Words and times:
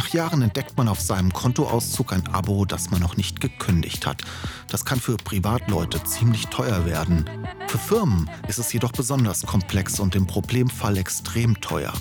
Nach 0.00 0.08
Jahren 0.14 0.40
entdeckt 0.40 0.78
man 0.78 0.88
auf 0.88 0.98
seinem 0.98 1.30
Kontoauszug 1.30 2.14
ein 2.14 2.26
Abo, 2.28 2.64
das 2.64 2.90
man 2.90 3.02
noch 3.02 3.18
nicht 3.18 3.38
gekündigt 3.38 4.06
hat. 4.06 4.22
Das 4.70 4.86
kann 4.86 4.98
für 4.98 5.18
Privatleute 5.18 6.02
ziemlich 6.04 6.46
teuer 6.46 6.86
werden. 6.86 7.28
Für 7.66 7.76
Firmen 7.76 8.30
ist 8.48 8.58
es 8.58 8.72
jedoch 8.72 8.92
besonders 8.92 9.42
komplex 9.42 10.00
und 10.00 10.14
im 10.16 10.26
Problemfall 10.26 10.96
extrem 10.96 11.60
teuer. 11.60 11.92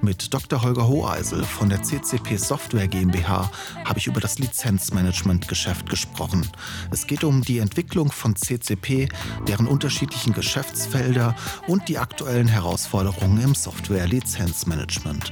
Mit 0.00 0.32
Dr. 0.32 0.62
Holger 0.62 0.88
Hoheisel 0.88 1.44
von 1.44 1.68
der 1.68 1.82
CCP 1.82 2.38
Software 2.38 2.88
GmbH 2.88 3.50
habe 3.84 3.98
ich 3.98 4.06
über 4.06 4.22
das 4.22 4.38
Lizenzmanagement-Geschäft 4.38 5.90
gesprochen. 5.90 6.48
Es 6.92 7.06
geht 7.06 7.24
um 7.24 7.42
die 7.42 7.58
Entwicklung 7.58 8.10
von 8.10 8.36
CCP, 8.36 9.10
deren 9.46 9.66
unterschiedlichen 9.66 10.32
Geschäftsfelder 10.32 11.36
und 11.66 11.90
die 11.90 11.98
aktuellen 11.98 12.48
Herausforderungen 12.48 13.42
im 13.42 13.54
Software-Lizenzmanagement. 13.54 15.30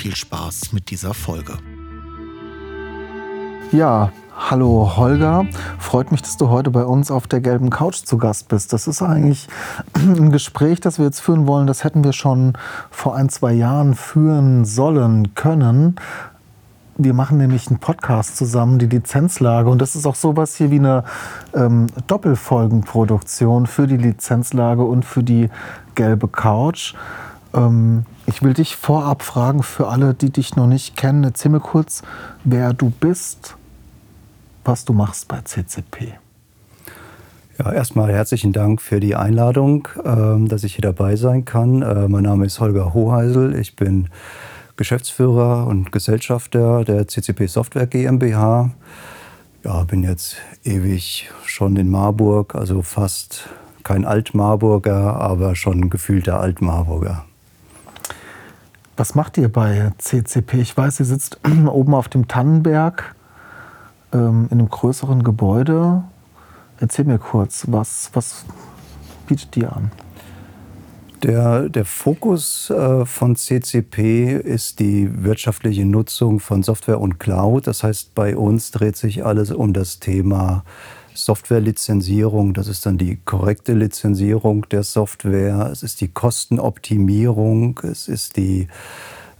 Viel 0.00 0.16
Spaß 0.16 0.72
mit 0.72 0.90
dieser 0.90 1.12
Folge. 1.12 1.58
Ja, 3.70 4.10
hallo 4.34 4.96
Holger. 4.96 5.44
Freut 5.78 6.10
mich, 6.10 6.22
dass 6.22 6.38
du 6.38 6.48
heute 6.48 6.70
bei 6.70 6.86
uns 6.86 7.10
auf 7.10 7.26
der 7.26 7.42
gelben 7.42 7.68
Couch 7.68 7.96
zu 7.96 8.16
Gast 8.16 8.48
bist. 8.48 8.72
Das 8.72 8.86
ist 8.86 9.02
eigentlich 9.02 9.46
ein 9.94 10.32
Gespräch, 10.32 10.80
das 10.80 10.96
wir 10.96 11.04
jetzt 11.04 11.20
führen 11.20 11.46
wollen. 11.46 11.66
Das 11.66 11.84
hätten 11.84 12.02
wir 12.02 12.14
schon 12.14 12.54
vor 12.90 13.14
ein, 13.14 13.28
zwei 13.28 13.52
Jahren 13.52 13.94
führen 13.94 14.64
sollen 14.64 15.34
können. 15.34 15.96
Wir 16.96 17.12
machen 17.12 17.36
nämlich 17.36 17.68
einen 17.68 17.78
Podcast 17.78 18.38
zusammen, 18.38 18.78
die 18.78 18.86
Lizenzlage. 18.86 19.68
Und 19.68 19.82
das 19.82 19.96
ist 19.96 20.06
auch 20.06 20.14
sowas 20.14 20.56
hier 20.56 20.70
wie 20.70 20.78
eine 20.78 21.04
ähm, 21.52 21.88
Doppelfolgenproduktion 22.06 23.66
für 23.66 23.86
die 23.86 23.98
Lizenzlage 23.98 24.82
und 24.82 25.04
für 25.04 25.22
die 25.22 25.50
gelbe 25.94 26.26
Couch. 26.26 26.94
Ähm, 27.54 28.04
ich 28.26 28.42
will 28.42 28.54
dich 28.54 28.76
vorab 28.76 29.22
fragen, 29.22 29.62
für 29.62 29.88
alle, 29.88 30.14
die 30.14 30.30
dich 30.30 30.56
noch 30.56 30.66
nicht 30.66 30.96
kennen, 30.96 31.24
erzähl 31.24 31.50
mir 31.50 31.60
kurz, 31.60 32.02
wer 32.44 32.72
du 32.72 32.90
bist, 32.90 33.56
was 34.64 34.84
du 34.84 34.92
machst 34.92 35.28
bei 35.28 35.40
CCP. 35.40 36.14
Ja, 37.58 37.72
erstmal 37.72 38.10
herzlichen 38.10 38.52
Dank 38.52 38.80
für 38.80 39.00
die 39.00 39.14
Einladung, 39.14 39.86
ähm, 40.04 40.48
dass 40.48 40.64
ich 40.64 40.76
hier 40.76 40.82
dabei 40.82 41.16
sein 41.16 41.44
kann. 41.44 41.82
Äh, 41.82 42.08
mein 42.08 42.22
Name 42.22 42.46
ist 42.46 42.58
Holger 42.58 42.94
Hoheisel. 42.94 43.54
Ich 43.54 43.76
bin 43.76 44.08
Geschäftsführer 44.76 45.66
und 45.66 45.92
Gesellschafter 45.92 46.84
der 46.84 47.06
CCP 47.06 47.48
Software 47.48 47.86
GmbH. 47.86 48.70
Ja, 49.62 49.84
bin 49.84 50.02
jetzt 50.02 50.36
ewig 50.64 51.30
schon 51.44 51.76
in 51.76 51.90
Marburg, 51.90 52.54
also 52.54 52.80
fast 52.80 53.50
kein 53.82 54.06
Alt-Marburger, 54.06 55.20
aber 55.20 55.54
schon 55.54 55.90
gefühlter 55.90 56.40
Alt-Marburger. 56.40 57.26
Was 59.00 59.14
macht 59.14 59.38
ihr 59.38 59.50
bei 59.50 59.92
CCP? 59.96 60.60
Ich 60.60 60.76
weiß, 60.76 61.00
ihr 61.00 61.06
sitzt 61.06 61.40
oben 61.66 61.94
auf 61.94 62.10
dem 62.10 62.28
Tannenberg 62.28 63.14
ähm, 64.12 64.46
in 64.50 64.58
einem 64.58 64.68
größeren 64.68 65.22
Gebäude. 65.22 66.04
Erzähl 66.80 67.06
mir 67.06 67.16
kurz, 67.16 67.64
was, 67.68 68.10
was 68.12 68.44
bietet 69.26 69.56
ihr 69.56 69.74
an? 69.74 69.90
Der, 71.22 71.70
der 71.70 71.86
Fokus 71.86 72.68
äh, 72.68 73.06
von 73.06 73.36
CCP 73.36 74.36
ist 74.36 74.80
die 74.80 75.24
wirtschaftliche 75.24 75.86
Nutzung 75.86 76.38
von 76.38 76.62
Software 76.62 77.00
und 77.00 77.18
Cloud. 77.18 77.68
Das 77.68 77.82
heißt, 77.82 78.14
bei 78.14 78.36
uns 78.36 78.70
dreht 78.70 78.98
sich 78.98 79.24
alles 79.24 79.50
um 79.50 79.72
das 79.72 80.00
Thema 80.00 80.62
Softwarelizenzierung, 81.14 82.54
das 82.54 82.68
ist 82.68 82.86
dann 82.86 82.98
die 82.98 83.16
korrekte 83.24 83.72
Lizenzierung 83.72 84.68
der 84.70 84.82
Software, 84.82 85.68
es 85.72 85.82
ist 85.82 86.00
die 86.00 86.08
Kostenoptimierung, 86.08 87.80
es 87.82 88.08
ist 88.08 88.36
die 88.36 88.68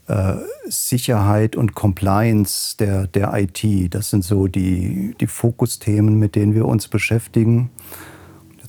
äh, 0.08 0.34
Sicherheit 0.66 1.56
und 1.56 1.75
Compliance 1.75 2.76
der, 2.76 3.06
der 3.06 3.32
IT. 3.34 3.94
Das 3.94 4.10
sind 4.10 4.25
so 4.25 4.48
die, 4.48 5.14
die 5.20 5.26
Fokusthemen, 5.26 6.19
mit 6.19 6.34
denen 6.34 6.54
wir 6.54 6.66
uns 6.66 6.88
beschäftigen. 6.88 7.70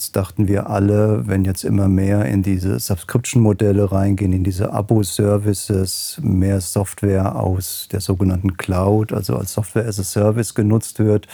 Jetzt 0.02 0.16
dachten 0.16 0.48
wir 0.48 0.68
alle, 0.68 1.28
wenn 1.28 1.46
jetzt 1.46 1.64
immer 1.64 1.88
mehr 1.88 2.26
in 2.26 2.42
diese 2.42 2.80
Subscription-Modelle 2.80 3.92
reingehen, 3.92 4.34
in 4.34 4.44
diese 4.44 4.74
Abo-Services, 4.74 6.20
mehr 6.24 6.60
Software 6.60 7.36
aus 7.36 7.88
der 7.92 8.02
sogenannten 8.02 8.58
Cloud, 8.58 9.14
also 9.14 9.36
als 9.36 9.54
Software 9.54 9.86
as 9.86 10.00
a 10.00 10.04
Service 10.04 10.56
genutzt 10.56 10.98
wird, 10.98 11.28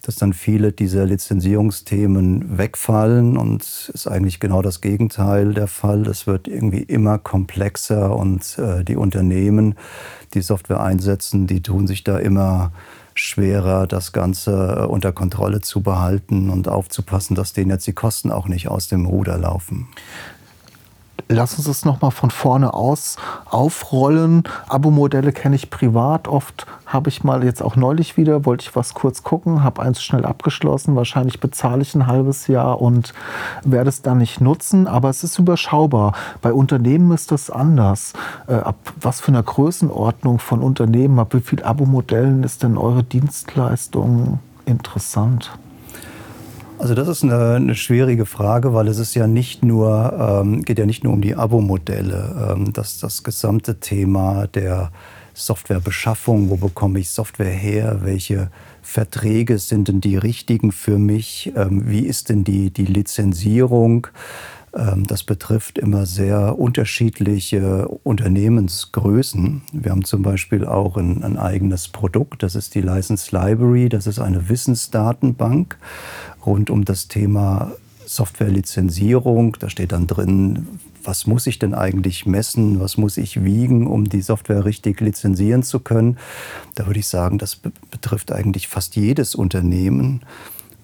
dass 0.00 0.16
dann 0.16 0.32
viele 0.32 0.72
dieser 0.72 1.04
Lizenzierungsthemen 1.04 2.56
wegfallen 2.56 3.36
und 3.36 3.90
ist 3.92 4.06
eigentlich 4.06 4.40
genau 4.40 4.62
das 4.62 4.80
Gegenteil 4.80 5.52
der 5.52 5.66
Fall. 5.66 6.06
Es 6.06 6.26
wird 6.26 6.48
irgendwie 6.48 6.84
immer 6.84 7.18
komplexer 7.18 8.16
und 8.16 8.58
äh, 8.58 8.84
die 8.84 8.96
Unternehmen, 8.96 9.74
die 10.32 10.40
Software 10.40 10.80
einsetzen, 10.80 11.46
die 11.46 11.60
tun 11.60 11.86
sich 11.86 12.04
da 12.04 12.18
immer 12.18 12.72
schwerer, 13.18 13.86
das 13.86 14.12
Ganze 14.12 14.80
äh, 14.80 14.86
unter 14.86 15.12
Kontrolle 15.12 15.60
zu 15.60 15.80
behalten 15.80 16.50
und 16.50 16.68
aufzupassen, 16.68 17.34
dass 17.34 17.52
denen 17.52 17.70
jetzt 17.70 17.86
die 17.86 17.92
Kosten 17.92 18.30
auch 18.30 18.48
nicht 18.48 18.68
aus 18.68 18.88
dem 18.88 19.06
Ruder 19.06 19.38
laufen. 19.38 19.88
Lass 21.28 21.56
uns 21.56 21.66
das 21.66 21.84
nochmal 21.84 22.10
von 22.10 22.30
vorne 22.30 22.72
aus 22.72 23.16
aufrollen. 23.44 24.44
Abo-Modelle 24.68 25.32
kenne 25.32 25.56
ich 25.56 25.68
privat. 25.68 26.28
Oft 26.28 26.66
habe 26.86 27.10
ich 27.10 27.22
mal 27.22 27.44
jetzt 27.44 27.62
auch 27.62 27.76
neulich 27.76 28.16
wieder, 28.16 28.46
wollte 28.46 28.62
ich 28.62 28.76
was 28.76 28.94
kurz 28.94 29.22
gucken, 29.22 29.62
habe 29.62 29.82
eins 29.82 30.02
schnell 30.02 30.24
abgeschlossen. 30.24 30.96
Wahrscheinlich 30.96 31.40
bezahle 31.40 31.82
ich 31.82 31.94
ein 31.94 32.06
halbes 32.06 32.46
Jahr 32.46 32.80
und 32.80 33.12
werde 33.62 33.90
es 33.90 34.00
dann 34.00 34.18
nicht 34.18 34.40
nutzen. 34.40 34.86
Aber 34.86 35.10
es 35.10 35.22
ist 35.22 35.38
überschaubar. 35.38 36.14
Bei 36.40 36.52
Unternehmen 36.52 37.12
ist 37.12 37.30
das 37.30 37.50
anders. 37.50 38.14
Äh, 38.46 38.54
ab 38.54 38.76
was 39.00 39.20
für 39.20 39.28
einer 39.28 39.42
Größenordnung 39.42 40.38
von 40.38 40.60
Unternehmen, 40.60 41.18
ab 41.18 41.34
wie 41.34 41.40
viel 41.40 41.62
Abo-Modellen 41.62 42.42
ist 42.42 42.62
denn 42.62 42.78
eure 42.78 43.02
Dienstleistung 43.02 44.38
interessant? 44.64 45.50
Also 46.78 46.94
das 46.94 47.08
ist 47.08 47.24
eine, 47.24 47.56
eine, 47.56 47.74
schwierige 47.74 48.24
Frage, 48.24 48.72
weil 48.72 48.86
es 48.86 48.98
ist 48.98 49.14
ja 49.16 49.26
nicht 49.26 49.64
nur, 49.64 50.42
ähm, 50.42 50.62
geht 50.62 50.78
ja 50.78 50.86
nicht 50.86 51.02
nur 51.02 51.12
um 51.12 51.20
die 51.20 51.34
Abo-Modelle. 51.34 52.54
Ähm, 52.56 52.72
das, 52.72 53.00
das 53.00 53.24
gesamte 53.24 53.80
Thema 53.80 54.46
der 54.46 54.92
Softwarebeschaffung, 55.34 56.50
wo 56.50 56.56
bekomme 56.56 57.00
ich 57.00 57.10
Software 57.10 57.50
her, 57.50 57.98
welche 58.02 58.50
Verträge 58.80 59.58
sind 59.58 59.88
denn 59.88 60.00
die 60.00 60.16
richtigen 60.16 60.70
für 60.70 60.98
mich, 60.98 61.52
ähm, 61.56 61.88
wie 61.88 62.06
ist 62.06 62.28
denn 62.28 62.44
die, 62.44 62.70
die 62.70 62.86
Lizenzierung, 62.86 64.06
ähm, 64.74 65.06
das 65.06 65.24
betrifft 65.24 65.78
immer 65.78 66.06
sehr 66.06 66.58
unterschiedliche 66.58 67.88
Unternehmensgrößen. 67.88 69.62
Wir 69.72 69.90
haben 69.90 70.04
zum 70.04 70.22
Beispiel 70.22 70.64
auch 70.66 70.96
ein, 70.96 71.22
ein, 71.24 71.38
eigenes 71.38 71.88
Produkt, 71.88 72.42
das 72.42 72.54
ist 72.54 72.74
die 72.74 72.80
License 72.80 73.34
Library, 73.36 73.88
das 73.88 74.06
ist 74.06 74.18
eine 74.18 74.48
Wissensdatenbank 74.48 75.78
rund 76.48 76.70
um 76.70 76.84
das 76.84 77.08
Thema 77.08 77.72
Softwarelizenzierung. 78.06 79.56
Da 79.60 79.68
steht 79.68 79.92
dann 79.92 80.06
drin, 80.06 80.66
was 81.04 81.26
muss 81.26 81.46
ich 81.46 81.58
denn 81.58 81.74
eigentlich 81.74 82.26
messen, 82.26 82.80
was 82.80 82.96
muss 82.96 83.16
ich 83.16 83.44
wiegen, 83.44 83.86
um 83.86 84.08
die 84.08 84.22
Software 84.22 84.64
richtig 84.64 85.00
lizenzieren 85.00 85.62
zu 85.62 85.80
können. 85.80 86.18
Da 86.74 86.86
würde 86.86 87.00
ich 87.00 87.06
sagen, 87.06 87.38
das 87.38 87.60
betrifft 87.90 88.32
eigentlich 88.32 88.68
fast 88.68 88.96
jedes 88.96 89.34
Unternehmen. 89.34 90.22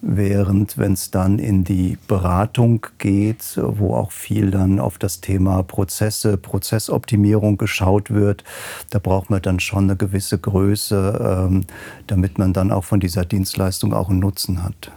Während 0.06 0.76
wenn 0.76 0.92
es 0.92 1.10
dann 1.10 1.38
in 1.38 1.64
die 1.64 1.96
Beratung 2.08 2.86
geht, 2.98 3.58
wo 3.58 3.94
auch 3.94 4.12
viel 4.12 4.50
dann 4.50 4.78
auf 4.78 4.98
das 4.98 5.22
Thema 5.22 5.62
Prozesse, 5.62 6.36
Prozessoptimierung 6.36 7.56
geschaut 7.56 8.10
wird, 8.10 8.44
da 8.90 8.98
braucht 8.98 9.30
man 9.30 9.40
dann 9.40 9.60
schon 9.60 9.84
eine 9.84 9.96
gewisse 9.96 10.36
Größe, 10.36 11.46
ähm, 11.48 11.64
damit 12.06 12.38
man 12.38 12.52
dann 12.52 12.70
auch 12.70 12.84
von 12.84 13.00
dieser 13.00 13.24
Dienstleistung 13.24 13.94
auch 13.94 14.10
einen 14.10 14.18
Nutzen 14.18 14.62
hat. 14.62 14.92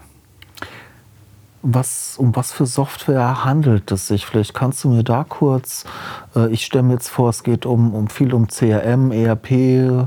Was, 1.70 2.16
um 2.18 2.34
was 2.34 2.54
für 2.54 2.66
Software 2.66 3.44
handelt 3.44 3.92
es 3.92 4.08
sich? 4.08 4.26
Vielleicht 4.26 4.54
kannst 4.54 4.86
du 4.86 4.90
mir 4.90 5.04
da 5.04 5.26
kurz, 5.28 5.84
äh, 6.34 6.50
ich 6.50 6.64
stelle 6.64 6.84
mir 6.84 6.94
jetzt 6.94 7.10
vor, 7.10 7.30
es 7.30 7.44
geht 7.44 7.66
um, 7.66 7.94
um 7.94 8.08
viel 8.08 8.34
um 8.34 8.48
CRM, 8.48 9.12
ERP, 9.12 9.52
äh, 9.52 10.06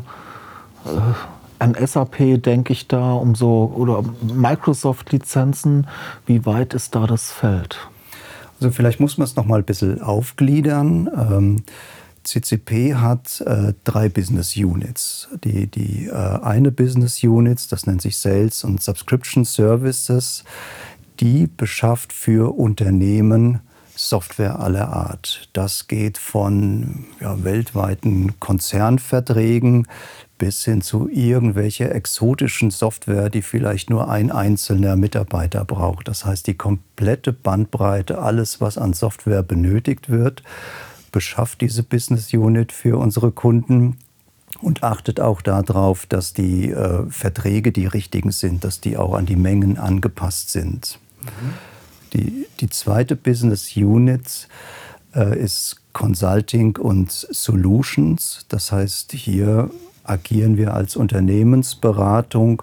an 1.59 1.77
SAP 1.79 2.43
denke 2.43 2.73
ich 2.73 2.89
da, 2.89 3.12
um 3.12 3.35
so, 3.35 3.71
oder 3.77 4.03
Microsoft-Lizenzen. 4.35 5.87
Wie 6.25 6.47
weit 6.47 6.73
ist 6.73 6.95
da 6.95 7.07
das 7.07 7.31
Feld? 7.31 7.79
Also 8.59 8.73
vielleicht 8.73 8.99
muss 8.99 9.19
man 9.19 9.27
es 9.27 9.37
noch 9.37 9.45
mal 9.45 9.59
ein 9.59 9.65
bisschen 9.65 10.01
aufgliedern. 10.01 11.11
Ähm, 11.15 11.62
CCP 12.25 12.95
hat 12.95 13.43
äh, 13.43 13.75
drei 13.85 14.09
Business 14.09 14.57
Units. 14.57 15.29
Die, 15.45 15.67
die 15.67 16.07
äh, 16.07 16.15
eine 16.15 16.71
Business 16.71 17.23
Unit, 17.23 17.71
das 17.71 17.87
nennt 17.87 18.03
sich 18.03 18.17
Sales 18.17 18.65
und 18.65 18.83
Subscription 18.83 19.45
Services, 19.45 20.45
die 21.20 21.46
beschafft 21.46 22.12
für 22.12 22.56
Unternehmen 22.56 23.61
Software 23.94 24.58
aller 24.61 24.88
Art. 24.88 25.50
Das 25.52 25.87
geht 25.87 26.17
von 26.17 27.05
ja, 27.20 27.44
weltweiten 27.44 28.40
Konzernverträgen 28.40 29.87
bis 30.38 30.64
hin 30.64 30.81
zu 30.81 31.06
irgendwelche 31.11 31.90
exotischen 31.90 32.70
Software, 32.70 33.28
die 33.28 33.43
vielleicht 33.43 33.90
nur 33.90 34.08
ein 34.08 34.32
einzelner 34.32 34.96
Mitarbeiter 34.96 35.67
braucht. 35.67 36.08
Das 36.08 36.25
heißt, 36.25 36.46
die 36.46 36.55
komplette 36.55 37.34
Bandbreite, 37.34 38.20
alles, 38.20 38.62
was 38.62 38.78
an 38.78 38.94
Software 38.94 39.43
benötigt 39.43 40.08
wird, 40.08 40.43
beschafft 41.12 41.61
diese 41.61 41.82
Business 41.82 42.32
Unit 42.32 42.73
für 42.73 42.96
unsere 42.99 43.32
Kunden 43.32 43.99
und 44.62 44.82
achtet 44.82 45.20
auch 45.20 45.43
darauf, 45.43 46.06
dass 46.06 46.32
die 46.32 46.70
äh, 46.70 47.05
Verträge 47.11 47.70
die 47.70 47.87
richtigen 47.87 48.31
sind, 48.31 48.64
dass 48.64 48.81
die 48.81 48.96
auch 48.96 49.14
an 49.14 49.26
die 49.26 49.37
Mengen 49.37 49.76
angepasst 49.76 50.50
sind. 50.50 50.99
Die, 52.12 52.46
die 52.61 52.70
zweite 52.70 53.17
Business 53.17 53.76
Unit 53.76 54.49
äh, 55.14 55.38
ist 55.38 55.76
Consulting 55.93 56.76
und 56.76 57.11
Solutions. 57.11 58.46
Das 58.49 58.72
heißt, 58.72 59.12
hier 59.12 59.70
agieren 60.05 60.56
wir 60.56 60.75
als 60.75 60.96
Unternehmensberatung 60.96 62.62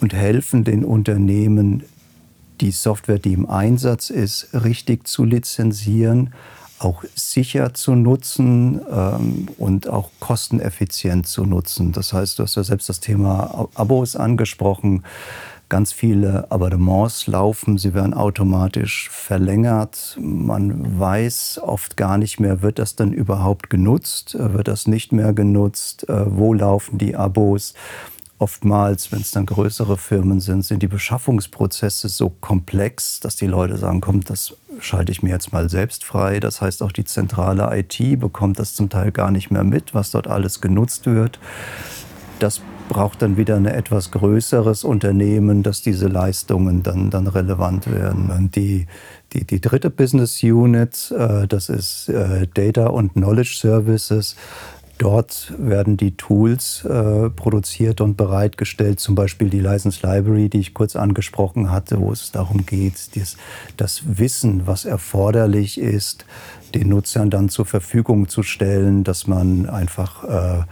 und 0.00 0.12
helfen 0.12 0.64
den 0.64 0.84
Unternehmen, 0.84 1.84
die 2.60 2.70
Software, 2.72 3.18
die 3.18 3.32
im 3.32 3.48
Einsatz 3.48 4.10
ist, 4.10 4.48
richtig 4.52 5.06
zu 5.06 5.24
lizenzieren, 5.24 6.34
auch 6.78 7.04
sicher 7.14 7.74
zu 7.74 7.94
nutzen 7.94 8.80
ähm, 8.90 9.48
und 9.58 9.88
auch 9.88 10.10
kosteneffizient 10.20 11.26
zu 11.26 11.44
nutzen. 11.44 11.92
Das 11.92 12.12
heißt, 12.12 12.38
du 12.38 12.44
hast 12.44 12.56
ja 12.56 12.64
selbst 12.64 12.88
das 12.88 13.00
Thema 13.00 13.68
Abos 13.74 14.14
angesprochen. 14.14 15.02
Ganz 15.68 15.92
viele 15.92 16.50
Abonnements 16.50 17.26
laufen, 17.26 17.76
sie 17.76 17.92
werden 17.92 18.14
automatisch 18.14 19.10
verlängert. 19.10 20.16
Man 20.18 20.98
weiß 20.98 21.60
oft 21.62 21.98
gar 21.98 22.16
nicht 22.16 22.40
mehr, 22.40 22.62
wird 22.62 22.78
das 22.78 22.96
denn 22.96 23.12
überhaupt 23.12 23.68
genutzt, 23.68 24.34
äh, 24.34 24.54
wird 24.54 24.66
das 24.68 24.86
nicht 24.86 25.12
mehr 25.12 25.34
genutzt, 25.34 26.08
äh, 26.08 26.24
wo 26.26 26.54
laufen 26.54 26.96
die 26.96 27.16
Abos. 27.16 27.74
Oftmals, 28.38 29.12
wenn 29.12 29.20
es 29.20 29.32
dann 29.32 29.44
größere 29.44 29.98
Firmen 29.98 30.40
sind, 30.40 30.64
sind 30.64 30.82
die 30.82 30.88
Beschaffungsprozesse 30.88 32.08
so 32.08 32.30
komplex, 32.30 33.20
dass 33.20 33.36
die 33.36 33.48
Leute 33.48 33.76
sagen, 33.76 34.00
komm, 34.00 34.22
das 34.22 34.54
schalte 34.80 35.12
ich 35.12 35.22
mir 35.22 35.30
jetzt 35.30 35.52
mal 35.52 35.68
selbst 35.68 36.04
frei. 36.04 36.40
Das 36.40 36.62
heißt, 36.62 36.82
auch 36.82 36.92
die 36.92 37.04
zentrale 37.04 37.68
IT 37.76 38.20
bekommt 38.20 38.58
das 38.58 38.74
zum 38.74 38.88
Teil 38.88 39.12
gar 39.12 39.32
nicht 39.32 39.50
mehr 39.50 39.64
mit, 39.64 39.92
was 39.92 40.12
dort 40.12 40.28
alles 40.28 40.62
genutzt 40.62 41.06
wird. 41.06 41.38
Das 42.38 42.62
braucht 42.88 43.22
dann 43.22 43.36
wieder 43.36 43.56
ein 43.56 43.66
etwas 43.66 44.10
größeres 44.10 44.84
Unternehmen, 44.84 45.62
dass 45.62 45.82
diese 45.82 46.08
Leistungen 46.08 46.82
dann, 46.82 47.10
dann 47.10 47.26
relevant 47.26 47.92
werden. 47.92 48.30
Und 48.30 48.56
die, 48.56 48.86
die, 49.32 49.44
die 49.44 49.60
dritte 49.60 49.90
Business 49.90 50.42
Unit, 50.42 51.12
äh, 51.16 51.46
das 51.46 51.68
ist 51.68 52.08
äh, 52.08 52.46
Data 52.52 52.86
und 52.86 53.12
Knowledge 53.12 53.56
Services. 53.60 54.36
Dort 54.98 55.54
werden 55.58 55.96
die 55.96 56.16
Tools 56.16 56.84
äh, 56.84 57.30
produziert 57.30 58.00
und 58.00 58.16
bereitgestellt, 58.16 58.98
zum 58.98 59.14
Beispiel 59.14 59.48
die 59.48 59.60
License 59.60 60.04
Library, 60.04 60.48
die 60.48 60.58
ich 60.58 60.74
kurz 60.74 60.96
angesprochen 60.96 61.70
hatte, 61.70 62.00
wo 62.00 62.10
es 62.10 62.32
darum 62.32 62.66
geht, 62.66 63.14
dies, 63.14 63.36
das 63.76 64.02
Wissen, 64.18 64.66
was 64.66 64.84
erforderlich 64.84 65.78
ist, 65.78 66.24
den 66.74 66.88
Nutzern 66.88 67.30
dann 67.30 67.48
zur 67.48 67.64
Verfügung 67.64 68.28
zu 68.28 68.42
stellen, 68.42 69.04
dass 69.04 69.28
man 69.28 69.70
einfach 69.70 70.24
äh, 70.24 70.64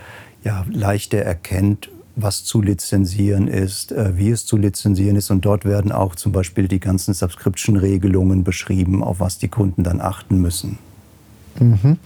ja, 0.42 0.64
leichter 0.72 1.18
erkennt, 1.18 1.88
was 2.16 2.44
zu 2.44 2.62
lizenzieren 2.62 3.46
ist, 3.46 3.92
äh, 3.92 4.16
wie 4.16 4.30
es 4.30 4.46
zu 4.46 4.56
lizenzieren 4.56 5.16
ist. 5.16 5.30
Und 5.30 5.44
dort 5.44 5.64
werden 5.64 5.92
auch 5.92 6.16
zum 6.16 6.32
Beispiel 6.32 6.66
die 6.66 6.80
ganzen 6.80 7.14
Subscription-Regelungen 7.14 8.42
beschrieben, 8.42 9.04
auf 9.04 9.20
was 9.20 9.38
die 9.38 9.48
Kunden 9.48 9.84
dann 9.84 10.00
achten 10.00 10.40
müssen. 10.40 10.78
Mhm. 11.60 11.98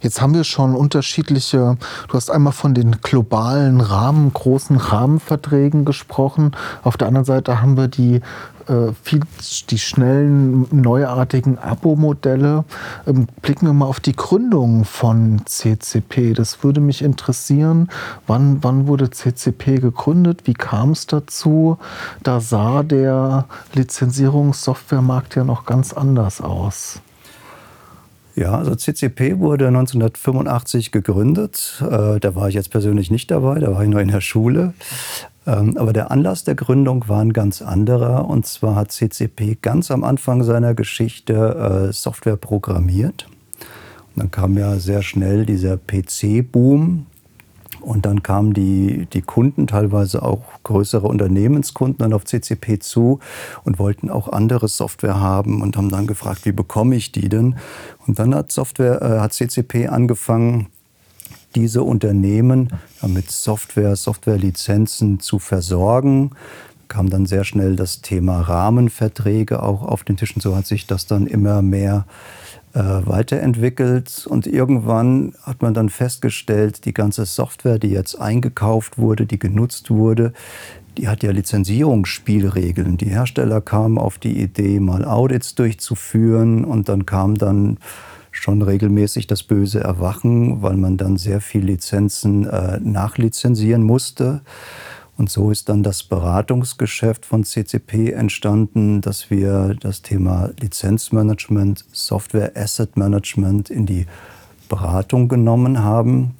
Jetzt 0.00 0.20
haben 0.20 0.34
wir 0.34 0.44
schon 0.44 0.74
unterschiedliche, 0.74 1.76
du 2.08 2.14
hast 2.14 2.30
einmal 2.30 2.52
von 2.52 2.74
den 2.74 3.00
globalen 3.02 3.80
Rahmen, 3.80 4.32
großen 4.32 4.76
Rahmenverträgen 4.76 5.84
gesprochen. 5.84 6.52
Auf 6.82 6.96
der 6.96 7.08
anderen 7.08 7.24
Seite 7.24 7.60
haben 7.62 7.76
wir 7.76 7.88
die, 7.88 8.20
äh, 8.68 8.92
viel, 9.02 9.20
die 9.70 9.78
schnellen, 9.78 10.66
neuartigen 10.70 11.58
Abo-Modelle. 11.58 12.64
Ähm, 13.06 13.26
blicken 13.40 13.66
wir 13.66 13.72
mal 13.72 13.86
auf 13.86 14.00
die 14.00 14.14
Gründung 14.14 14.84
von 14.84 15.42
CCP. 15.44 16.34
Das 16.34 16.62
würde 16.62 16.80
mich 16.80 17.02
interessieren. 17.02 17.88
Wann, 18.26 18.58
wann 18.62 18.86
wurde 18.86 19.10
CCP 19.10 19.76
gegründet? 19.76 20.42
Wie 20.44 20.54
kam 20.54 20.90
es 20.92 21.06
dazu? 21.06 21.78
Da 22.22 22.40
sah 22.40 22.82
der 22.82 23.46
Lizenzierungssoftwaremarkt 23.74 25.36
ja 25.36 25.44
noch 25.44 25.64
ganz 25.64 25.92
anders 25.92 26.40
aus. 26.40 27.00
Ja, 28.34 28.56
also 28.56 28.74
CCP 28.74 29.38
wurde 29.38 29.68
1985 29.68 30.90
gegründet. 30.90 31.82
Äh, 31.82 32.18
da 32.18 32.34
war 32.34 32.48
ich 32.48 32.54
jetzt 32.54 32.70
persönlich 32.70 33.10
nicht 33.10 33.30
dabei, 33.30 33.58
da 33.58 33.74
war 33.74 33.82
ich 33.82 33.90
nur 33.90 34.00
in 34.00 34.08
der 34.08 34.22
Schule. 34.22 34.72
Ähm, 35.46 35.76
aber 35.76 35.92
der 35.92 36.10
Anlass 36.10 36.44
der 36.44 36.54
Gründung 36.54 37.08
war 37.08 37.20
ein 37.20 37.32
ganz 37.32 37.62
anderer. 37.62 38.28
Und 38.28 38.46
zwar 38.46 38.76
hat 38.76 38.92
CCP 38.92 39.58
ganz 39.60 39.90
am 39.90 40.04
Anfang 40.04 40.44
seiner 40.44 40.74
Geschichte 40.74 41.88
äh, 41.88 41.92
Software 41.92 42.36
programmiert. 42.36 43.26
Und 44.14 44.22
dann 44.22 44.30
kam 44.30 44.56
ja 44.58 44.76
sehr 44.76 45.02
schnell 45.02 45.46
dieser 45.46 45.76
PC-Boom. 45.76 47.06
Und 47.80 48.06
dann 48.06 48.22
kamen 48.22 48.54
die, 48.54 49.06
die 49.12 49.22
Kunden, 49.22 49.66
teilweise 49.66 50.22
auch 50.22 50.44
größere 50.62 51.08
Unternehmenskunden, 51.08 51.98
dann 51.98 52.12
auf 52.12 52.24
CCP 52.24 52.78
zu 52.78 53.18
und 53.64 53.80
wollten 53.80 54.08
auch 54.08 54.28
andere 54.28 54.68
Software 54.68 55.18
haben 55.18 55.62
und 55.62 55.76
haben 55.76 55.90
dann 55.90 56.06
gefragt, 56.06 56.44
wie 56.44 56.52
bekomme 56.52 56.94
ich 56.94 57.10
die 57.10 57.28
denn? 57.28 57.56
Und 58.06 58.20
dann 58.20 58.36
hat, 58.36 58.52
Software, 58.52 59.02
äh, 59.02 59.18
hat 59.18 59.32
CCP 59.32 59.88
angefangen, 59.88 60.68
diese 61.54 61.82
Unternehmen 61.82 62.70
mit 63.06 63.30
Software, 63.30 63.96
Softwarelizenzen 63.96 65.20
zu 65.20 65.38
versorgen. 65.38 66.30
Kam 66.88 67.08
dann 67.08 67.26
sehr 67.26 67.44
schnell 67.44 67.76
das 67.76 68.02
Thema 68.02 68.40
Rahmenverträge 68.40 69.62
auch 69.62 69.82
auf 69.82 70.04
den 70.04 70.16
Tisch 70.16 70.34
und 70.34 70.42
so 70.42 70.56
hat 70.56 70.66
sich 70.66 70.86
das 70.86 71.06
dann 71.06 71.26
immer 71.26 71.62
mehr 71.62 72.06
äh, 72.74 72.80
weiterentwickelt 72.80 74.26
und 74.26 74.46
irgendwann 74.46 75.34
hat 75.42 75.62
man 75.62 75.74
dann 75.74 75.88
festgestellt, 75.88 76.84
die 76.84 76.94
ganze 76.94 77.26
Software, 77.26 77.78
die 77.78 77.90
jetzt 77.90 78.18
eingekauft 78.20 78.98
wurde, 78.98 79.26
die 79.26 79.38
genutzt 79.38 79.90
wurde, 79.90 80.32
die 80.98 81.08
hat 81.08 81.22
ja 81.22 81.30
Lizenzierungsspielregeln. 81.30 82.96
Die 82.96 83.10
Hersteller 83.10 83.60
kamen 83.60 83.98
auf 83.98 84.18
die 84.18 84.40
Idee, 84.40 84.80
mal 84.80 85.04
Audits 85.04 85.54
durchzuführen 85.54 86.64
und 86.64 86.88
dann 86.88 87.06
kam 87.06 87.36
dann 87.36 87.78
schon 88.32 88.62
regelmäßig 88.62 89.26
das 89.26 89.42
böse 89.42 89.80
Erwachen, 89.80 90.62
weil 90.62 90.76
man 90.76 90.96
dann 90.96 91.16
sehr 91.16 91.40
viel 91.40 91.64
Lizenzen 91.64 92.46
äh, 92.48 92.80
nachlizenzieren 92.80 93.82
musste. 93.82 94.40
Und 95.16 95.30
so 95.30 95.50
ist 95.50 95.68
dann 95.68 95.82
das 95.82 96.02
Beratungsgeschäft 96.02 97.26
von 97.26 97.44
CCP 97.44 98.12
entstanden, 98.12 99.02
dass 99.02 99.30
wir 99.30 99.76
das 99.78 100.02
Thema 100.02 100.50
Lizenzmanagement, 100.58 101.84
Software 101.92 102.52
Asset 102.56 102.96
Management 102.96 103.70
in 103.70 103.86
die 103.86 104.06
Beratung 104.68 105.28
genommen 105.28 105.84
haben. 105.84 106.34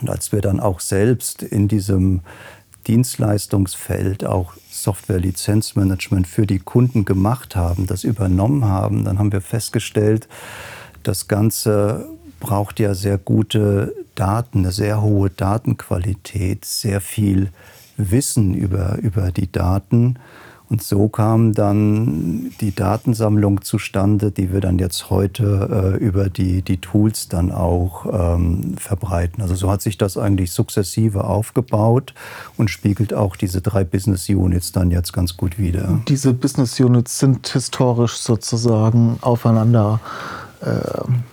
Und 0.00 0.10
als 0.10 0.30
wir 0.30 0.42
dann 0.42 0.60
auch 0.60 0.80
selbst 0.80 1.42
in 1.42 1.68
diesem 1.68 2.20
Dienstleistungsfeld 2.86 4.26
auch 4.26 4.54
Software-Lizenzmanagement 4.70 6.26
für 6.26 6.46
die 6.46 6.58
Kunden 6.58 7.04
gemacht 7.04 7.56
haben, 7.56 7.86
das 7.86 8.04
übernommen 8.04 8.64
haben, 8.64 9.04
dann 9.04 9.18
haben 9.18 9.32
wir 9.32 9.40
festgestellt, 9.40 10.28
das 11.02 11.28
Ganze 11.28 12.08
braucht 12.40 12.80
ja 12.80 12.94
sehr 12.94 13.18
gute 13.18 13.94
Daten, 14.14 14.60
eine 14.60 14.72
sehr 14.72 15.00
hohe 15.00 15.30
Datenqualität, 15.30 16.64
sehr 16.64 17.00
viel 17.00 17.50
Wissen 17.96 18.54
über, 18.54 18.98
über 18.98 19.30
die 19.30 19.50
Daten. 19.50 20.18
Und 20.68 20.82
so 20.82 21.08
kam 21.08 21.52
dann 21.52 22.50
die 22.62 22.74
Datensammlung 22.74 23.60
zustande, 23.60 24.30
die 24.30 24.54
wir 24.54 24.62
dann 24.62 24.78
jetzt 24.78 25.10
heute 25.10 25.98
äh, 26.00 26.02
über 26.02 26.30
die, 26.30 26.62
die 26.62 26.78
Tools 26.78 27.28
dann 27.28 27.52
auch 27.52 28.06
ähm, 28.10 28.76
verbreiten. 28.78 29.42
Also 29.42 29.54
so 29.54 29.70
hat 29.70 29.82
sich 29.82 29.98
das 29.98 30.16
eigentlich 30.16 30.50
sukzessive 30.50 31.24
aufgebaut 31.24 32.14
und 32.56 32.70
spiegelt 32.70 33.12
auch 33.12 33.36
diese 33.36 33.60
drei 33.60 33.84
Business 33.84 34.30
Units 34.30 34.72
dann 34.72 34.90
jetzt 34.90 35.12
ganz 35.12 35.36
gut 35.36 35.58
wider. 35.58 36.00
Diese 36.08 36.32
Business 36.32 36.80
Units 36.80 37.18
sind 37.18 37.46
historisch 37.48 38.16
sozusagen 38.16 39.18
aufeinander, 39.20 40.00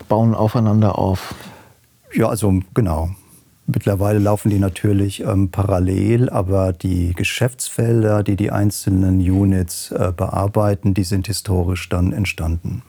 bauen 0.08 0.34
aufeinander 0.34 0.98
auf. 0.98 1.34
Ja, 2.14 2.28
also 2.28 2.60
genau. 2.74 3.10
Mittlerweile 3.72 4.18
laufen 4.18 4.50
die 4.50 4.58
natürlich 4.58 5.22
ähm, 5.22 5.50
parallel, 5.52 6.30
aber 6.32 6.74
die 6.74 7.14
Geschäftsfelder, 7.14 8.24
die 8.24 8.36
die 8.36 8.52
einzelnen 8.52 9.20
Units 9.20 9.92
äh, 9.92 10.12
bearbeiten, 10.16 10.96
die 10.96 11.04
sind 11.04 11.28
historisch 11.28 11.88
dann 11.88 12.12
entstanden. 12.12 12.82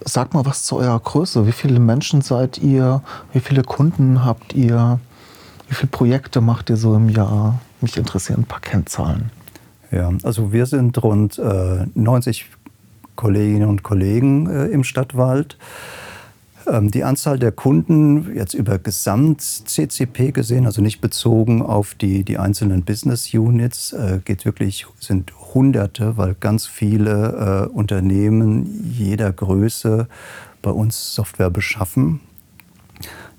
Sag 0.00 0.32
mal 0.32 0.46
was 0.46 0.62
zu 0.62 0.78
eurer 0.78 0.98
Größe. 0.98 1.46
Wie 1.46 1.52
viele 1.52 1.78
Menschen 1.78 2.22
seid 2.22 2.56
ihr? 2.56 3.02
Wie 3.34 3.40
viele 3.40 3.64
Kunden 3.64 4.24
habt 4.24 4.54
ihr? 4.54 4.98
Wie 5.68 5.74
viele 5.74 5.90
Projekte 5.90 6.40
macht 6.40 6.70
ihr 6.70 6.78
so 6.78 6.96
im 6.96 7.10
Jahr? 7.10 7.60
Mich 7.82 7.98
interessieren 7.98 8.40
ein 8.40 8.46
paar 8.46 8.60
Kennzahlen. 8.60 9.30
Ja, 9.90 10.10
also 10.22 10.52
wir 10.52 10.64
sind 10.64 11.02
rund 11.02 11.38
äh, 11.38 11.84
90 11.94 12.46
Kolleginnen 13.16 13.68
und 13.68 13.82
Kollegen 13.82 14.48
äh, 14.48 14.66
im 14.66 14.84
Stadtwald. 14.84 15.56
Ähm, 16.66 16.90
die 16.90 17.04
Anzahl 17.04 17.38
der 17.38 17.52
Kunden 17.52 18.34
jetzt 18.34 18.54
über 18.54 18.78
Gesamt-CCP 18.78 20.32
gesehen, 20.32 20.66
also 20.66 20.82
nicht 20.82 21.00
bezogen 21.00 21.62
auf 21.62 21.94
die, 21.94 22.24
die 22.24 22.38
einzelnen 22.38 22.82
Business 22.82 23.32
Units, 23.34 23.92
äh, 23.92 24.20
geht 24.24 24.44
wirklich, 24.44 24.86
sind 25.00 25.32
Hunderte, 25.54 26.16
weil 26.16 26.34
ganz 26.38 26.66
viele 26.66 27.68
äh, 27.70 27.74
Unternehmen 27.74 28.92
jeder 28.96 29.32
Größe 29.32 30.08
bei 30.62 30.70
uns 30.70 31.14
Software 31.14 31.50
beschaffen. 31.50 32.20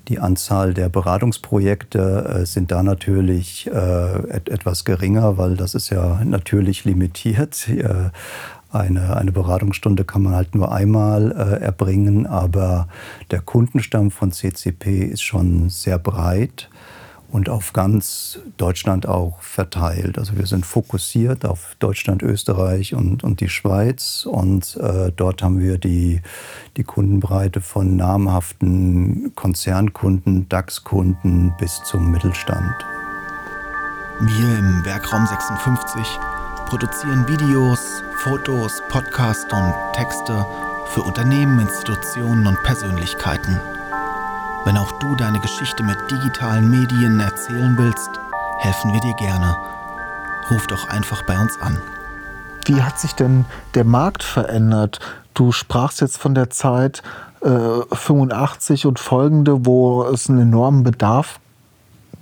Die 0.10 0.20
Anzahl 0.20 0.74
der 0.74 0.90
Beratungsprojekte 0.90 2.42
äh, 2.42 2.46
sind 2.46 2.72
da 2.72 2.84
natürlich 2.84 3.68
äh, 3.68 4.36
et 4.36 4.50
etwas 4.50 4.84
geringer, 4.84 5.38
weil 5.38 5.56
das 5.56 5.76
ist 5.76 5.90
ja 5.90 6.22
natürlich 6.26 6.84
limitiert. 6.84 7.70
Eine, 8.74 9.16
eine 9.18 9.32
Beratungsstunde 9.32 10.04
kann 10.04 10.24
man 10.24 10.34
halt 10.34 10.56
nur 10.56 10.72
einmal 10.72 11.32
äh, 11.32 11.64
erbringen, 11.64 12.26
aber 12.26 12.88
der 13.30 13.40
Kundenstamm 13.40 14.10
von 14.10 14.32
CCP 14.32 15.04
ist 15.04 15.22
schon 15.22 15.70
sehr 15.70 16.00
breit 16.00 16.70
und 17.32 17.50
auf 17.50 17.74
ganz 17.74 18.40
Deutschland 18.58 19.08
auch 19.08 19.40
verteilt. 19.42 20.18
Also 20.18 20.38
wir 20.38 20.48
sind 20.48 20.66
fokussiert 20.66 21.46
auf 21.46 21.76
Deutschland, 21.78 22.24
Österreich 22.24 22.96
und, 22.96 23.24
und 23.24 23.42
die 23.42 23.50
Schweiz 23.50 24.28
und 24.28 24.76
äh, 24.78 25.12
dort 25.16 25.44
haben 25.44 25.60
wir 25.60 25.78
die, 25.78 26.22
die 26.76 26.84
Kundenbreite 26.84 27.62
von 27.62 27.96
namhaften 27.96 29.34
Konzernkunden, 29.36 30.50
DAX-Kunden 30.50 31.54
bis 31.60 31.80
zum 31.84 32.10
Mittelstand. 32.10 32.74
Wir 34.20 34.58
im 34.58 34.84
Werkraum 34.84 35.28
56 35.28 36.20
produzieren 36.74 37.28
Videos, 37.28 38.02
Fotos, 38.16 38.82
Podcasts 38.90 39.54
und 39.54 39.76
Texte 39.94 40.44
für 40.88 41.04
Unternehmen, 41.04 41.60
Institutionen 41.60 42.48
und 42.48 42.64
Persönlichkeiten. 42.64 43.62
Wenn 44.66 44.78
auch 44.78 44.92
du 44.94 45.16
deine 45.16 45.40
Geschichte 45.40 45.84
mit 45.84 46.00
digitalen 46.10 46.72
Medien 46.72 47.20
erzählen 47.20 47.78
willst, 47.78 48.10
helfen 48.58 48.92
wir 48.92 49.02
dir 49.02 49.14
gerne. 49.18 49.56
Ruf 50.50 50.66
doch 50.66 50.90
einfach 50.90 51.22
bei 51.28 51.40
uns 51.40 51.62
an. 51.62 51.80
Wie 52.66 52.82
hat 52.82 52.98
sich 52.98 53.14
denn 53.14 53.46
der 53.76 53.84
Markt 53.84 54.24
verändert? 54.24 55.00
Du 55.36 55.52
sprachst 55.52 56.02
jetzt 56.02 56.18
von 56.18 56.34
der 56.34 56.50
Zeit 56.50 57.04
äh, 57.42 57.96
85 57.96 58.88
und 58.88 58.98
folgende, 58.98 59.64
wo 59.68 60.06
es 60.06 60.28
einen 60.28 60.42
enormen 60.42 60.82
Bedarf 60.82 61.40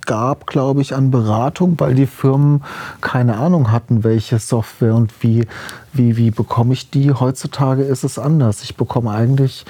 gab, 0.06 0.46
glaube 0.46 0.82
ich, 0.82 0.94
an 0.94 1.10
Beratung, 1.10 1.74
weil 1.78 1.94
die 1.94 2.06
Firmen 2.06 2.62
keine 3.00 3.36
Ahnung 3.36 3.70
hatten, 3.70 4.04
welche 4.04 4.38
Software 4.38 4.94
und 4.94 5.22
wie, 5.22 5.46
wie, 5.92 6.16
wie 6.16 6.30
bekomme 6.30 6.72
ich 6.72 6.90
die. 6.90 7.12
Heutzutage 7.12 7.82
ist 7.82 8.04
es 8.04 8.18
anders. 8.18 8.62
Ich 8.62 8.76
bekomme 8.76 9.10
eigentlich 9.10 9.64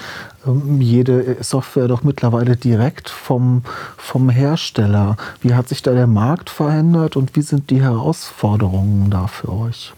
ähm, 0.45 0.81
jede 0.81 1.37
Software 1.41 1.87
doch 1.87 2.03
mittlerweile 2.03 2.55
direkt 2.55 3.09
vom, 3.09 3.63
vom 3.97 4.29
Hersteller. 4.29 5.17
Wie 5.41 5.53
hat 5.53 5.69
sich 5.69 5.81
da 5.81 5.93
der 5.93 6.07
Markt 6.07 6.49
verändert 6.49 7.15
und 7.15 7.35
wie 7.35 7.41
sind 7.41 7.69
die 7.69 7.81
Herausforderungen 7.81 9.09
da 9.09 9.27
für 9.27 9.49
euch? 9.49 9.93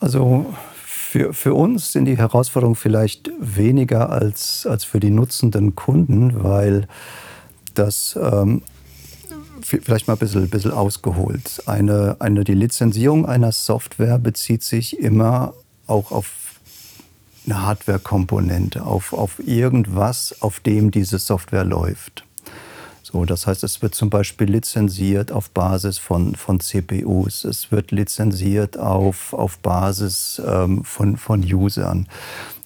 Also 0.00 0.46
für, 1.12 1.34
für 1.34 1.52
uns 1.52 1.92
sind 1.92 2.06
die 2.06 2.16
Herausforderungen 2.16 2.74
vielleicht 2.74 3.30
weniger 3.38 4.10
als, 4.10 4.66
als 4.66 4.84
für 4.84 4.98
die 4.98 5.10
nutzenden 5.10 5.76
Kunden, 5.76 6.42
weil 6.42 6.88
das 7.74 8.18
ähm, 8.20 8.62
vielleicht 9.62 10.06
mal 10.08 10.14
ein 10.14 10.18
bisschen, 10.18 10.48
bisschen 10.48 10.72
ausgeholt. 10.72 11.62
Eine, 11.66 12.16
eine, 12.18 12.44
die 12.44 12.54
Lizenzierung 12.54 13.26
einer 13.26 13.52
Software 13.52 14.18
bezieht 14.18 14.62
sich 14.62 14.98
immer 14.98 15.54
auch 15.86 16.12
auf 16.12 16.30
eine 17.46 17.62
Hardware-Komponente, 17.62 18.84
auf, 18.84 19.12
auf 19.12 19.40
irgendwas, 19.46 20.34
auf 20.40 20.60
dem 20.60 20.90
diese 20.90 21.18
Software 21.18 21.64
läuft. 21.64 22.24
So, 23.02 23.24
das 23.24 23.46
heißt, 23.46 23.62
es 23.64 23.82
wird 23.82 23.94
zum 23.94 24.10
Beispiel 24.10 24.48
lizenziert 24.48 25.32
auf 25.32 25.50
Basis 25.50 25.98
von, 25.98 26.34
von 26.34 26.60
CPUs, 26.60 27.44
es 27.44 27.70
wird 27.70 27.90
lizenziert 27.90 28.78
auf, 28.78 29.32
auf 29.34 29.58
Basis 29.58 30.40
ähm, 30.46 30.84
von, 30.84 31.16
von 31.16 31.42
Usern. 31.42 32.06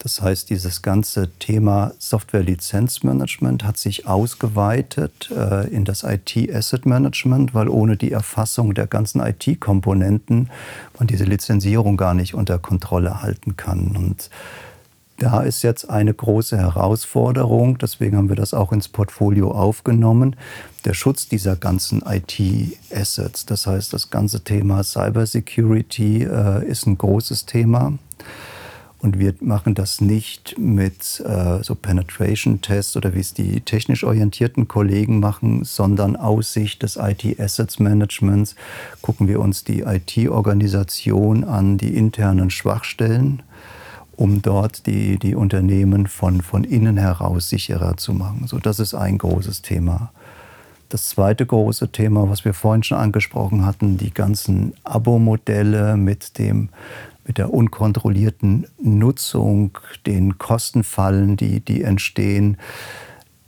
Das 0.06 0.22
heißt, 0.22 0.50
dieses 0.50 0.82
ganze 0.82 1.30
Thema 1.40 1.90
Software-Lizenzmanagement 1.98 3.64
hat 3.64 3.76
sich 3.76 4.06
ausgeweitet 4.06 5.32
äh, 5.36 5.66
in 5.66 5.84
das 5.84 6.04
IT-Asset-Management, 6.04 7.54
weil 7.54 7.68
ohne 7.68 7.96
die 7.96 8.12
Erfassung 8.12 8.72
der 8.74 8.86
ganzen 8.86 9.20
IT-Komponenten 9.20 10.48
man 10.96 11.08
diese 11.08 11.24
Lizenzierung 11.24 11.96
gar 11.96 12.14
nicht 12.14 12.34
unter 12.34 12.60
Kontrolle 12.60 13.20
halten 13.20 13.56
kann. 13.56 13.96
Und 13.96 14.30
da 15.18 15.40
ist 15.40 15.62
jetzt 15.62 15.90
eine 15.90 16.14
große 16.14 16.56
Herausforderung, 16.56 17.78
deswegen 17.78 18.16
haben 18.16 18.28
wir 18.28 18.36
das 18.36 18.54
auch 18.54 18.70
ins 18.70 18.86
Portfolio 18.86 19.50
aufgenommen, 19.50 20.36
der 20.84 20.94
Schutz 20.94 21.26
dieser 21.26 21.56
ganzen 21.56 22.04
IT-Assets. 22.06 23.44
Das 23.46 23.66
heißt, 23.66 23.92
das 23.92 24.10
ganze 24.10 24.44
Thema 24.44 24.84
Cybersecurity 24.84 26.22
äh, 26.22 26.64
ist 26.64 26.86
ein 26.86 26.96
großes 26.96 27.46
Thema. 27.46 27.94
Und 29.06 29.20
wir 29.20 29.34
machen 29.38 29.76
das 29.76 30.00
nicht 30.00 30.58
mit 30.58 31.22
äh, 31.24 31.62
so 31.62 31.76
Penetration-Tests 31.76 32.96
oder 32.96 33.14
wie 33.14 33.20
es 33.20 33.34
die 33.34 33.60
technisch 33.60 34.02
orientierten 34.02 34.66
Kollegen 34.66 35.20
machen, 35.20 35.62
sondern 35.62 36.16
aus 36.16 36.52
Sicht 36.52 36.82
des 36.82 36.96
IT-Assets-Managements 36.96 38.56
gucken 39.02 39.28
wir 39.28 39.38
uns 39.38 39.62
die 39.62 39.82
IT-Organisation 39.82 41.44
an, 41.44 41.78
die 41.78 41.96
internen 41.96 42.50
Schwachstellen 42.50 43.44
um 44.16 44.42
dort 44.42 44.86
die, 44.86 45.18
die 45.20 45.36
Unternehmen 45.36 46.08
von, 46.08 46.40
von 46.40 46.64
innen 46.64 46.96
heraus 46.96 47.48
sicherer 47.48 47.98
zu 47.98 48.12
machen. 48.12 48.48
So, 48.48 48.58
das 48.58 48.80
ist 48.80 48.94
ein 48.94 49.18
großes 49.18 49.62
Thema. 49.62 50.10
Das 50.88 51.10
zweite 51.10 51.46
große 51.46 51.92
Thema, 51.92 52.28
was 52.28 52.44
wir 52.44 52.54
vorhin 52.54 52.82
schon 52.82 52.98
angesprochen 52.98 53.66
hatten, 53.66 53.98
die 53.98 54.12
ganzen 54.12 54.72
Abo-Modelle 54.82 55.96
mit, 55.96 56.38
mit 57.26 57.38
der 57.38 57.52
unkontrollierten 57.52 58.66
Nutzung, 58.80 59.78
den 60.06 60.38
Kostenfallen, 60.38 61.36
die, 61.36 61.60
die 61.60 61.82
entstehen, 61.82 62.56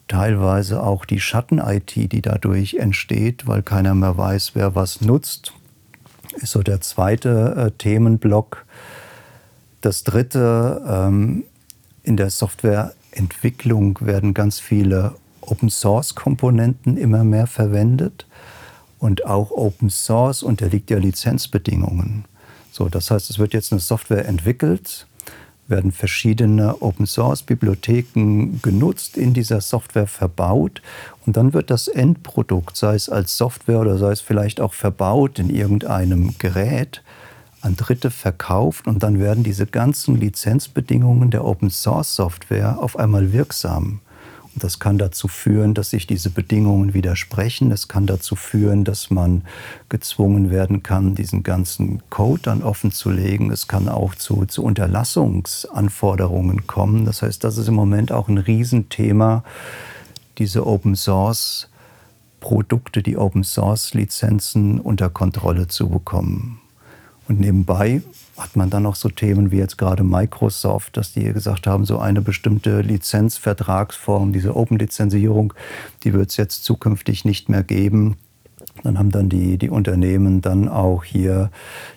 teilweise 0.09 0.83
auch 0.83 1.05
die 1.05 1.21
Schatten-IT, 1.21 1.95
die 1.95 2.23
dadurch 2.23 2.75
entsteht, 2.75 3.47
weil 3.47 3.63
keiner 3.63 3.95
mehr 3.95 4.17
weiß, 4.17 4.53
wer 4.55 4.75
was 4.75 5.01
nutzt, 5.01 5.53
ist 6.37 6.53
so 6.53 6.63
der 6.63 6.81
zweite 6.81 7.55
äh, 7.57 7.71
Themenblock. 7.77 8.65
Das 9.81 10.03
dritte, 10.03 10.83
ähm, 10.89 11.45
in 12.03 12.17
der 12.17 12.31
Softwareentwicklung 12.31 13.99
werden 14.01 14.35
ganz 14.35 14.59
viele 14.59 15.15
Open-Source-Komponenten 15.43 16.97
immer 16.97 17.23
mehr 17.23 17.47
verwendet. 17.47 18.27
Und 18.99 19.27
auch 19.27 19.53
Open 19.53 19.91
Source 19.91 20.43
unterliegt 20.43 20.91
ja 20.91 20.99
Lizenzbedingungen. 20.99 22.25
So, 22.71 22.89
das 22.89 23.11
heißt, 23.11 23.31
es 23.31 23.39
wird 23.39 23.55
jetzt 23.55 23.73
eine 23.73 23.81
Software 23.81 24.27
entwickelt, 24.27 25.07
werden 25.67 25.93
verschiedene 25.93 26.81
Open 26.81 27.07
Source 27.07 27.43
Bibliotheken 27.43 28.59
genutzt, 28.63 29.17
in 29.17 29.35
dieser 29.35 29.61
Software 29.61 30.07
verbaut 30.07 30.81
und 31.27 31.37
dann 31.37 31.53
wird 31.53 31.71
das 31.71 31.89
Endprodukt, 31.89 32.77
sei 32.77 32.95
es 32.95 33.09
als 33.09 33.37
Software 33.37 33.81
oder 33.81 33.99
sei 33.99 34.13
es 34.13 34.21
vielleicht 34.21 34.61
auch 34.61 34.73
verbaut 34.73 35.39
in 35.39 35.51
irgendeinem 35.51 36.35
Gerät, 36.39 37.03
an 37.61 37.77
Dritte 37.77 38.11
verkauft 38.11 38.87
und 38.87 39.03
dann 39.03 39.19
werden 39.19 39.45
diese 39.45 39.67
ganzen 39.67 40.19
Lizenzbedingungen 40.19 41.31
der 41.31 41.45
Open 41.45 41.71
Source 41.71 42.15
Software 42.15 42.79
auf 42.79 42.99
einmal 42.99 43.33
wirksam. 43.33 44.01
Das 44.59 44.79
kann 44.79 44.99
dazu 44.99 45.29
führen, 45.29 45.73
dass 45.75 45.91
sich 45.91 46.07
diese 46.07 46.31
Bedingungen 46.31 46.95
widersprechen. 46.95 47.71
Es 47.73 47.89
kann 47.89 48.07
dazu 48.07 48.37
führen, 48.37 48.85
dass 48.85 49.11
man 49.11 49.43
gezwungen 49.89 50.51
werden 50.51 50.83
kann, 50.83 51.15
diesen 51.15 51.43
ganzen 51.43 52.03
Code 52.11 52.43
dann 52.43 52.63
offen 52.63 52.93
zu 52.93 53.11
legen. 53.11 53.51
Es 53.51 53.69
kann 53.69 53.89
auch 53.89 54.15
zu, 54.15 54.47
zu 54.47 54.63
Unterlassungsanforderungen 54.63 56.67
kommen. 56.67 57.05
Das 57.05 57.23
heißt, 57.23 57.45
das 57.45 57.59
ist 57.59 57.69
im 57.69 57.75
Moment 57.75 58.13
auch 58.13 58.29
ein 58.29 58.39
Riesenthema, 58.39 59.45
diese 60.39 60.67
Open 60.67 60.97
Source 60.97 61.69
Produkte, 62.41 63.03
die 63.03 63.17
Open 63.17 63.45
Source 63.45 63.95
Lizenzen 63.95 64.81
unter 64.81 65.11
Kontrolle 65.11 65.67
zu 65.67 65.89
bekommen. 65.89 66.61
Und 67.29 67.41
nebenbei 67.41 68.01
hat 68.39 68.57
man 68.57 68.71
dann 68.71 68.85
noch 68.85 68.97
so 68.97 69.09
Themen 69.09 69.51
wie 69.51 69.59
jetzt 69.59 69.77
gerade 69.77 70.03
Microsoft, 70.03 70.97
dass 70.97 71.13
die 71.13 71.25
gesagt 71.33 71.67
haben, 71.67 71.85
so 71.85 71.99
eine 71.99 72.23
bestimmte 72.23 72.81
Lizenzvertragsform, 72.81 74.33
diese 74.33 74.57
Open-Lizenzierung, 74.57 75.53
die 76.05 76.15
wird 76.15 76.31
es 76.31 76.37
jetzt 76.37 76.65
zukünftig 76.65 77.25
nicht 77.25 77.49
mehr 77.49 77.63
geben. 77.63 78.17
Dann 78.85 78.99
haben 78.99 79.11
dann 79.11 79.29
die, 79.29 79.59
die 79.59 79.71
Unternehmen 79.71 80.41
dann 80.41 80.69
auch 80.69 81.03
hier 81.03 81.51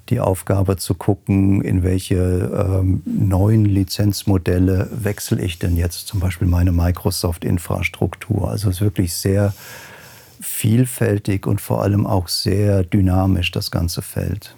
die 0.09 0.19
Aufgabe 0.19 0.77
zu 0.77 0.95
gucken, 0.95 1.61
in 1.61 1.83
welche 1.83 2.15
ähm, 2.17 3.03
neuen 3.05 3.65
Lizenzmodelle 3.65 4.89
wechsle 4.91 5.41
ich 5.41 5.59
denn 5.59 5.77
jetzt 5.77 6.07
zum 6.07 6.19
Beispiel 6.19 6.47
meine 6.47 6.71
Microsoft-Infrastruktur. 6.71 8.50
Also 8.50 8.69
es 8.69 8.77
ist 8.77 8.81
wirklich 8.81 9.13
sehr 9.13 9.53
vielfältig 10.41 11.45
und 11.45 11.61
vor 11.61 11.83
allem 11.83 12.07
auch 12.07 12.27
sehr 12.27 12.83
dynamisch, 12.83 13.51
das 13.51 13.69
ganze 13.69 14.01
Feld. 14.01 14.55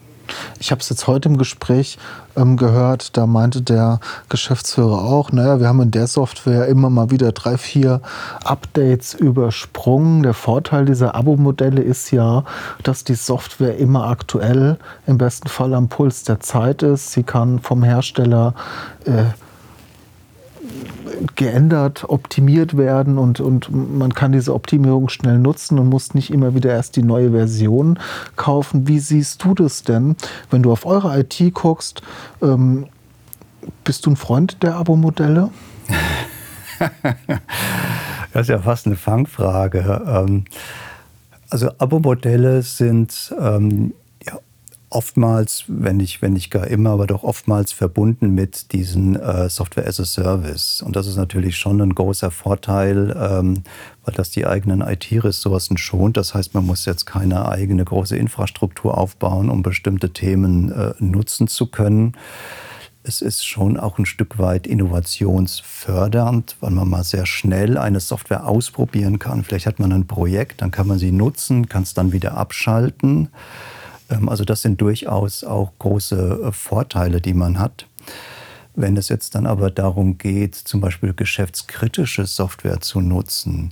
Ich 0.60 0.72
habe 0.72 0.82
es 0.82 0.90
jetzt 0.90 1.08
heute 1.08 1.30
im 1.30 1.38
Gespräch 1.38 1.98
ähm, 2.36 2.58
gehört, 2.58 3.18
da 3.18 3.28
meinte 3.28 3.62
der 3.62 4.00
Geschäftsführer 4.30 5.04
auch, 5.04 5.32
naja, 5.32 5.60
wir 5.60 5.68
haben 5.68 5.82
in 5.82 5.92
der 5.92 6.08
Software 6.08 6.68
immer 6.68 6.90
mal 6.90 7.12
wieder 7.12 7.32
drei, 7.32 7.58
vier 7.58 8.02
Updates 8.44 9.14
übersprungen. 9.14 10.24
Der 10.24 10.34
Vorteil 10.34 10.86
dieser 10.86 11.16
Abo-Modelle 11.16 11.82
ist 11.82 12.12
ja, 12.12 12.44
dass 12.84 13.04
die 13.04 13.16
Software 13.16 13.78
immer 13.78 14.08
aktuell, 14.08 14.78
im 15.08 15.18
besten 15.18 15.48
Fall 15.48 15.74
am 15.74 15.90
Puls 15.90 16.24
der 16.24 16.40
Zeit 16.40 16.84
ist. 16.84 17.12
Sie 17.12 17.24
kann 17.24 17.60
vom 17.60 17.84
Hersteller 17.84 18.54
äh, 19.06 19.24
geändert, 21.36 22.06
optimiert 22.08 22.78
werden 22.78 23.18
und, 23.18 23.40
und 23.40 23.70
man 23.72 24.14
kann 24.14 24.32
diese 24.32 24.54
Optimierung 24.54 25.10
schnell 25.10 25.40
nutzen 25.40 25.80
und 25.80 25.90
muss 25.90 26.14
nicht 26.14 26.32
immer 26.32 26.56
wieder 26.56 26.72
erst 26.72 26.96
die 26.96 27.04
neue 27.04 27.32
Version 27.32 28.00
kaufen. 28.36 28.88
Wie 28.88 29.00
siehst 29.00 29.44
du 29.44 29.54
das 29.54 29.84
denn, 29.84 30.16
wenn 30.50 30.64
du 30.64 30.72
auf 30.72 30.86
eure 30.86 31.20
IT 31.20 31.54
guckst? 31.54 32.02
Ähm, 32.42 32.88
bist 33.84 34.06
du 34.06 34.12
ein 34.12 34.16
Freund 34.16 34.62
der 34.64 34.76
Abo-Modelle? 34.76 35.50
das 38.34 38.42
ist 38.42 38.50
ja 38.50 38.60
fast 38.60 38.86
eine 38.86 38.96
Fangfrage. 38.96 40.02
Ähm, 40.06 40.46
also 41.50 41.70
Abo-Modelle 41.78 42.62
sind 42.62 43.34
ähm, 43.40 43.94
oftmals, 44.94 45.66
wenn 45.68 45.98
nicht, 45.98 46.22
wenn 46.22 46.34
nicht 46.34 46.52
gar 46.52 46.68
immer, 46.68 46.92
aber 46.92 47.08
doch 47.08 47.24
oftmals 47.24 47.72
verbunden 47.72 48.32
mit 48.32 48.72
diesen 48.72 49.16
äh, 49.16 49.50
Software 49.50 49.88
as 49.88 50.00
a 50.00 50.06
Service. 50.06 50.82
Und 50.82 50.96
das 50.96 51.08
ist 51.08 51.18
natürlich 51.18 51.58
schon 51.58 51.82
ein 51.82 51.96
großer 51.96 52.32
Vorteil, 52.32 53.16
ähm, 53.20 53.64
weil 54.04 54.16
das 54.16 54.30
die 54.30 54.46
eigenen 54.46 54.82
IT-Ressourcen 54.82 55.78
schont. 55.78 56.18
Das 56.18 56.34
heißt, 56.34 56.54
man 56.54 56.66
muss 56.66 56.86
jetzt 56.86 57.06
keine 57.06 57.48
eigene 57.50 57.84
große 57.84 58.16
Infrastruktur 58.16 58.98
aufbauen, 58.98 59.50
um 59.50 59.64
bestimmte 59.64 60.12
Themen 60.12 60.72
äh, 60.72 60.94
nutzen 61.00 61.48
zu 61.48 61.68
können. 61.68 62.14
Es 63.06 63.22
ist 63.22 63.46
schon 63.46 63.78
auch 63.78 63.98
ein 63.98 64.06
Stück 64.06 64.40
weit 64.40 64.66
innovationsfördernd, 64.66 66.56
weil 66.62 66.72
man 66.72 66.88
mal 66.88 67.04
sehr 67.04 67.26
schnell 67.26 67.78
eine 67.78 68.00
Software 68.00 68.48
ausprobieren 68.48 69.20
kann. 69.20 69.44
Vielleicht 69.44 69.66
hat 69.66 69.80
man 69.80 69.92
ein 69.92 70.08
Projekt, 70.08 70.62
dann 70.62 70.72
kann 70.72 70.88
man 70.88 71.00
sie 71.00 71.12
nutzen, 71.12 71.68
kann 71.68 71.84
es 71.84 71.94
dann 71.94 72.14
wieder 72.14 72.38
abschalten. 72.38 73.28
Ähm, 74.14 74.30
also 74.30 74.46
das 74.46 74.62
sind 74.62 74.80
durchaus 74.82 75.44
auch 75.44 75.72
große 75.80 76.42
äh, 76.46 76.52
Vorteile, 76.52 77.22
die 77.22 77.34
man 77.34 77.60
hat. 77.60 77.88
Wenn 78.76 78.98
es 78.98 79.10
jetzt 79.10 79.36
dann 79.36 79.46
aber 79.46 79.70
darum 79.70 80.18
geht, 80.18 80.56
zum 80.56 80.82
Beispiel 80.82 81.14
geschäftskritische 81.14 82.26
Software 82.26 82.82
zu 82.82 83.02
nutzen, 83.02 83.72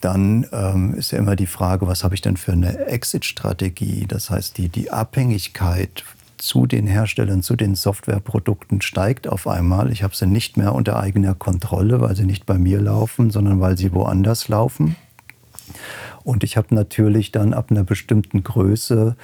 dann 0.00 0.46
ähm, 0.52 0.94
ist 0.94 1.12
ja 1.12 1.18
immer 1.18 1.36
die 1.36 1.46
Frage, 1.46 1.86
was 1.86 2.02
habe 2.02 2.16
ich 2.16 2.20
denn 2.20 2.36
für 2.36 2.52
eine 2.52 2.86
Exit-Strategie? 2.86 4.06
Das 4.08 4.30
heißt, 4.30 4.58
die, 4.58 4.68
die 4.68 4.90
Abhängigkeit 4.90 6.04
zu 6.38 6.66
den 6.66 6.88
Herstellern, 6.88 7.42
zu 7.42 7.54
den 7.54 7.76
Softwareprodukten 7.76 8.82
steigt 8.82 9.28
auf 9.28 9.46
einmal. 9.46 9.92
Ich 9.92 10.02
habe 10.02 10.16
sie 10.16 10.26
nicht 10.26 10.56
mehr 10.56 10.74
unter 10.74 10.98
eigener 10.98 11.36
Kontrolle, 11.36 12.00
weil 12.00 12.16
sie 12.16 12.24
nicht 12.24 12.46
bei 12.46 12.58
mir 12.58 12.80
laufen, 12.80 13.30
sondern 13.30 13.60
weil 13.60 13.78
sie 13.78 13.92
woanders 13.92 14.48
laufen. 14.48 14.96
Und 16.24 16.44
ich 16.44 16.56
habe 16.56 16.74
natürlich 16.74 17.32
dann 17.32 17.54
ab 17.54 17.70
einer 17.70 17.84
bestimmten 17.84 18.42
Größe 18.42 19.16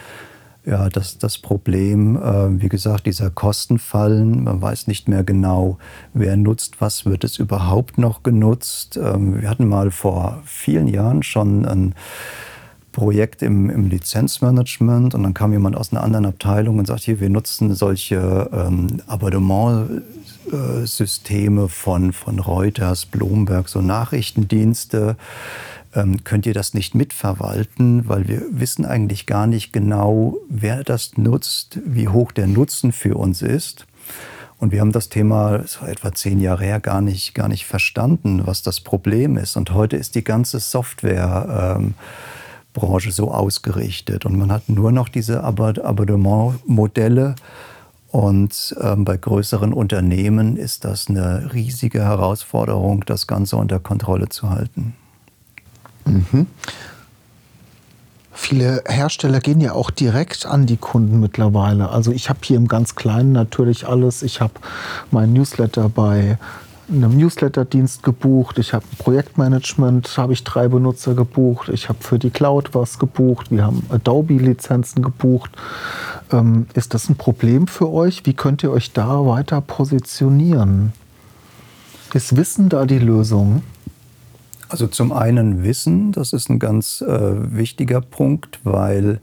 ja, 0.69 0.89
das, 0.91 1.19
das 1.19 1.39
Problem, 1.39 2.17
äh, 2.17 2.61
wie 2.61 2.69
gesagt, 2.69 3.07
dieser 3.07 3.31
Kostenfallen. 3.31 4.45
Man 4.45 4.61
weiß 4.61 4.87
nicht 4.87 5.09
mehr 5.09 5.25
genau, 5.25 5.79
wer 6.13 6.37
nutzt 6.37 6.79
was, 6.81 7.07
wird 7.07 7.25
es 7.25 7.39
überhaupt 7.39 7.97
noch 7.97 8.23
genutzt. 8.23 9.01
Ähm, 9.03 9.41
wir 9.41 9.49
hatten 9.49 9.67
mal 9.67 9.91
vor 9.91 10.43
vielen 10.45 10.87
Jahren 10.87 11.23
schon 11.23 11.65
ein 11.65 11.95
Projekt 12.93 13.43
im, 13.43 13.71
im 13.71 13.89
Lizenzmanagement 13.89 15.15
und 15.15 15.23
dann 15.23 15.33
kam 15.33 15.53
jemand 15.53 15.75
aus 15.77 15.93
einer 15.93 16.03
anderen 16.03 16.27
Abteilung 16.27 16.79
und 16.79 16.87
sagt, 16.87 17.01
hier, 17.03 17.21
wir 17.21 17.31
nutzen 17.31 17.73
solche 17.75 18.51
ähm, 18.53 19.01
Abonnementsysteme 19.07 21.69
von, 21.69 22.13
von 22.13 22.41
Reuters, 22.41 23.07
Bloomberg, 23.07 23.69
so 23.69 23.81
Nachrichtendienste 23.81 25.17
ähm, 25.99 26.25
könnt 26.25 26.47
ihr 26.47 26.55
das 26.55 26.75
nicht 26.75 26.95
mitverwalten, 26.95 28.09
weil 28.09 28.29
wir 28.29 28.43
wissen 28.51 28.87
eigentlich 28.87 29.27
gar 29.27 29.47
nicht 29.47 29.73
genau, 29.73 30.37
wer 30.49 30.85
das 30.85 31.17
nutzt, 31.17 31.81
wie 31.85 32.09
hoch 32.09 32.33
der 32.33 32.47
Nutzen 32.47 32.93
für 32.93 33.17
uns 33.17 33.43
ist. 33.43 33.87
Und 34.59 34.73
wir 34.73 34.81
haben 34.81 34.93
das 34.93 35.09
Thema, 35.09 35.59
das 35.59 35.81
war 35.81 35.89
etwa 35.89 36.13
zehn 36.13 36.41
Jahre 36.41 36.65
her, 36.65 36.81
gar 36.81 37.01
nicht, 37.01 37.35
gar 37.35 37.49
nicht 37.49 37.65
verstanden, 37.65 38.47
was 38.47 38.63
das 38.63 38.81
Problem 38.81 39.37
ist. 39.37 39.57
Und 39.57 39.73
heute 39.73 39.97
ist 39.97 40.15
die 40.15 40.25
ganze 40.25 40.59
Softwarebranche 40.59 41.95
ähm, 42.75 43.13
so 43.13 43.31
ausgerichtet. 43.33 44.27
Und 44.27 44.37
man 44.37 44.51
hat 44.51 44.69
nur 44.69 44.91
noch 44.91 45.09
diese 45.09 45.45
Abonnementmodelle. 45.45 47.37
Und 48.11 48.75
ähm, 48.81 49.05
bei 49.05 49.17
größeren 49.17 49.73
Unternehmen 49.73 50.57
ist 50.57 50.85
das 50.85 51.09
eine 51.09 51.53
riesige 51.53 52.01
Herausforderung, 52.01 53.05
das 53.05 53.27
Ganze 53.29 53.57
unter 53.57 53.79
Kontrolle 53.79 54.29
zu 54.29 54.51
halten. 54.51 54.95
Mhm. 56.09 56.47
Viele 58.33 58.83
Hersteller 58.87 59.41
gehen 59.41 59.61
ja 59.61 59.73
auch 59.73 59.91
direkt 59.91 60.47
an 60.47 60.67
die 60.67 60.77
Kunden 60.77 61.21
mittlerweile. 61.21 61.91
Also 61.91 62.13
ich 62.13 62.29
habe 62.29 62.39
hier 62.43 62.57
im 62.57 62.69
ganz 62.69 62.95
Kleinen 62.95 63.33
natürlich 63.33 63.87
alles. 63.87 64.23
Ich 64.23 64.41
habe 64.41 64.55
mein 65.11 65.33
Newsletter 65.33 65.89
bei 65.89 66.39
einem 66.89 67.17
Newsletter-Dienst 67.17 68.03
gebucht. 68.03 68.59
Ich 68.59 68.73
habe 68.73 68.85
Projektmanagement, 68.99 70.17
habe 70.17 70.33
ich 70.33 70.45
drei 70.45 70.69
Benutzer 70.69 71.15
gebucht. 71.15 71.69
Ich 71.69 71.89
habe 71.89 71.99
für 72.03 72.19
die 72.19 72.31
Cloud 72.31 72.75
was 72.75 72.99
gebucht. 72.99 73.51
Wir 73.51 73.65
haben 73.65 73.85
Adobe-Lizenzen 73.91 75.03
gebucht. 75.03 75.51
Ähm, 76.33 76.67
ist 76.75 76.95
das 76.95 77.09
ein 77.09 77.17
Problem 77.17 77.67
für 77.67 77.91
euch? 77.91 78.25
Wie 78.25 78.35
könnt 78.35 78.63
ihr 78.63 78.71
euch 78.71 78.93
da 78.93 79.27
weiter 79.27 79.61
positionieren? 79.61 80.93
Ist 82.15 82.37
Wissen 82.37 82.69
da 82.69 82.87
die 82.87 82.99
Lösung? 82.99 83.63
Also 84.69 84.87
zum 84.87 85.13
einen 85.13 85.63
Wissen, 85.65 86.13
das 86.13 86.33
ist 86.33 86.51
ein 86.51 86.59
ganz 86.59 87.01
äh, 87.01 87.57
wichtiger 87.57 88.01
Punkt, 88.01 88.61
weil 88.65 89.21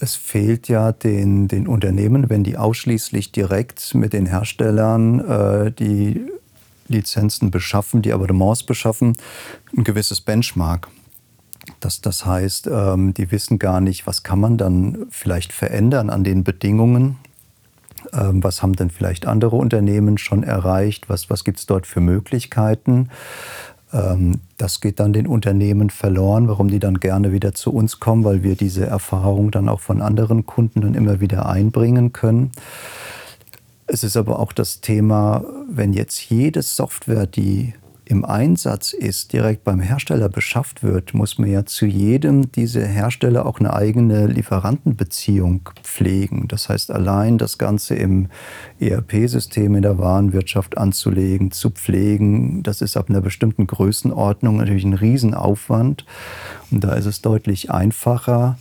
es 0.00 0.14
fehlt 0.16 0.68
ja 0.68 0.92
den, 0.92 1.48
den 1.48 1.66
Unternehmen, 1.66 2.30
wenn 2.30 2.44
die 2.44 2.56
ausschließlich 2.56 3.32
direkt 3.32 3.94
mit 3.94 4.12
den 4.12 4.26
Herstellern 4.26 5.20
äh, 5.20 5.72
die 5.72 6.26
Lizenzen 6.86 7.50
beschaffen, 7.50 8.00
die 8.00 8.12
Abonnements 8.12 8.62
beschaffen, 8.62 9.16
ein 9.76 9.84
gewisses 9.84 10.20
Benchmark. 10.20 10.88
Das, 11.80 12.00
das 12.00 12.24
heißt, 12.24 12.68
ähm, 12.68 13.12
die 13.12 13.30
wissen 13.30 13.58
gar 13.58 13.80
nicht, 13.80 14.06
was 14.06 14.22
kann 14.22 14.40
man 14.40 14.56
dann 14.56 15.06
vielleicht 15.10 15.52
verändern 15.52 16.08
an 16.08 16.24
den 16.24 16.44
Bedingungen. 16.44 17.18
Ähm, 18.12 18.42
was 18.42 18.62
haben 18.62 18.74
denn 18.74 18.90
vielleicht 18.90 19.26
andere 19.26 19.56
Unternehmen 19.56 20.16
schon 20.16 20.42
erreicht? 20.42 21.08
Was, 21.10 21.28
was 21.28 21.44
gibt 21.44 21.58
es 21.58 21.66
dort 21.66 21.86
für 21.86 22.00
Möglichkeiten? 22.00 23.10
Ähm, 23.92 24.40
das 24.56 24.80
geht 24.80 25.00
dann 25.00 25.12
den 25.12 25.26
Unternehmen 25.26 25.90
verloren, 25.90 26.48
warum 26.48 26.68
die 26.68 26.78
dann 26.78 27.00
gerne 27.00 27.32
wieder 27.32 27.54
zu 27.54 27.72
uns 27.72 28.00
kommen, 28.00 28.24
weil 28.24 28.42
wir 28.42 28.54
diese 28.54 28.86
Erfahrung 28.86 29.50
dann 29.50 29.68
auch 29.68 29.80
von 29.80 30.02
anderen 30.02 30.46
Kunden 30.46 30.80
dann 30.80 30.94
immer 30.94 31.20
wieder 31.20 31.48
einbringen 31.48 32.12
können. 32.12 32.50
Es 33.86 34.04
ist 34.04 34.16
aber 34.16 34.38
auch 34.38 34.52
das 34.52 34.80
Thema, 34.80 35.44
wenn 35.70 35.92
jetzt 35.94 36.20
jede 36.28 36.60
Software, 36.62 37.26
die 37.26 37.72
im 38.08 38.24
Einsatz 38.24 38.94
ist, 38.94 39.34
direkt 39.34 39.64
beim 39.64 39.80
Hersteller 39.80 40.30
beschafft 40.30 40.82
wird, 40.82 41.12
muss 41.12 41.38
man 41.38 41.50
ja 41.50 41.66
zu 41.66 41.84
jedem 41.84 42.50
dieser 42.50 42.86
Hersteller 42.86 43.44
auch 43.44 43.60
eine 43.60 43.74
eigene 43.74 44.26
Lieferantenbeziehung 44.26 45.68
pflegen. 45.82 46.48
Das 46.48 46.70
heißt, 46.70 46.90
allein 46.90 47.36
das 47.36 47.58
Ganze 47.58 47.96
im 47.96 48.28
ERP-System 48.80 49.74
in 49.74 49.82
der 49.82 49.98
Warenwirtschaft 49.98 50.78
anzulegen, 50.78 51.50
zu 51.50 51.68
pflegen, 51.70 52.62
das 52.62 52.80
ist 52.80 52.96
ab 52.96 53.10
einer 53.10 53.20
bestimmten 53.20 53.66
Größenordnung 53.66 54.56
natürlich 54.56 54.84
ein 54.84 54.94
Riesenaufwand. 54.94 56.06
Und 56.70 56.84
da 56.84 56.94
ist 56.94 57.06
es 57.06 57.20
deutlich 57.20 57.70
einfacher, 57.70 58.56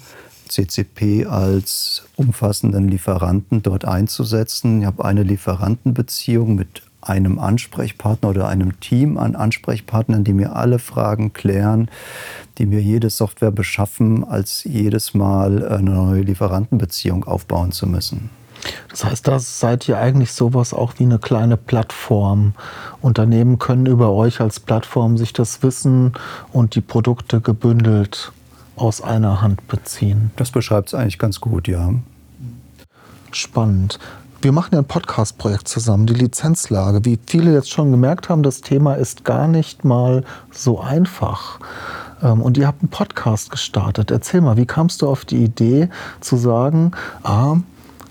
CCP 0.50 1.26
als 1.26 2.04
umfassenden 2.18 2.90
Lieferanten 2.90 3.64
dort 3.64 3.86
einzusetzen. 3.86 4.82
Ich 4.82 4.86
habe 4.86 5.06
eine 5.06 5.24
Lieferantenbeziehung 5.24 6.56
mit 6.56 6.82
einem 7.08 7.40
Ansprechpartner 7.40 8.30
oder 8.30 8.48
einem 8.48 8.80
Team 8.80 9.18
an 9.18 9.36
Ansprechpartnern, 9.36 10.24
die 10.24 10.34
mir 10.34 10.56
alle 10.56 10.80
Fragen 10.80 11.34
klären, 11.34 11.90
die 12.58 12.66
mir 12.66 12.82
jede 12.82 13.10
Software 13.10 13.52
beschaffen, 13.52 14.24
als 14.24 14.64
jedes 14.64 15.14
Mal 15.14 15.68
eine 15.68 15.92
neue 15.92 16.22
Lieferantenbeziehung 16.22 17.26
aufbauen 17.26 17.72
zu 17.72 17.88
müssen. 17.88 18.30
Das 18.90 19.06
heißt, 19.06 19.28
da 19.28 19.40
seid 19.40 19.88
ihr 19.88 20.00
eigentlich 20.00 20.32
sowas 20.32 20.74
auch 20.74 20.94
wie 20.98 21.04
eine 21.04 21.20
kleine 21.20 21.58
Plattform. 21.58 22.54
Unternehmen 23.02 23.60
können 23.60 23.86
über 23.86 24.12
euch 24.12 24.42
als 24.42 24.60
Plattform 24.60 25.18
sich 25.18 25.34
das 25.34 25.62
Wissen 25.64 26.14
und 26.52 26.76
die 26.76 26.82
Produkte 26.82 27.40
gebündelt 27.40 28.32
aus 28.76 29.02
einer 29.02 29.42
Hand 29.42 29.68
beziehen. 29.68 30.32
Das 30.36 30.52
beschreibt 30.52 30.90
es 30.90 30.94
eigentlich 30.94 31.20
ganz 31.20 31.40
gut, 31.40 31.68
ja. 31.68 31.94
Spannend. 33.32 34.00
Wir 34.40 34.52
machen 34.52 34.70
ja 34.74 34.80
ein 34.80 34.86
Podcast-Projekt 34.86 35.68
zusammen, 35.68 36.06
die 36.06 36.14
Lizenzlage. 36.14 37.04
Wie 37.06 37.18
viele 37.26 37.54
jetzt 37.54 37.72
schon 37.72 37.90
gemerkt 37.90 38.30
haben, 38.30 38.44
das 38.44 38.62
Thema 38.62 38.94
ist 38.94 39.26
gar 39.26 39.48
nicht 39.48 39.84
mal 39.84 40.24
so 40.52 40.80
einfach. 40.80 41.60
Ähm, 42.22 42.44
und 42.44 42.56
ihr 42.56 42.68
habt 42.68 42.84
einen 42.84 42.90
Podcast 42.90 43.50
gestartet. 43.50 44.12
Erzähl 44.12 44.42
mal, 44.42 44.56
wie 44.56 44.68
kamst 44.68 45.02
du 45.02 45.10
auf 45.10 45.26
die 45.26 45.44
Idee 45.44 45.90
zu 46.20 46.38
sagen, 46.38 46.92
ah, 47.24 47.56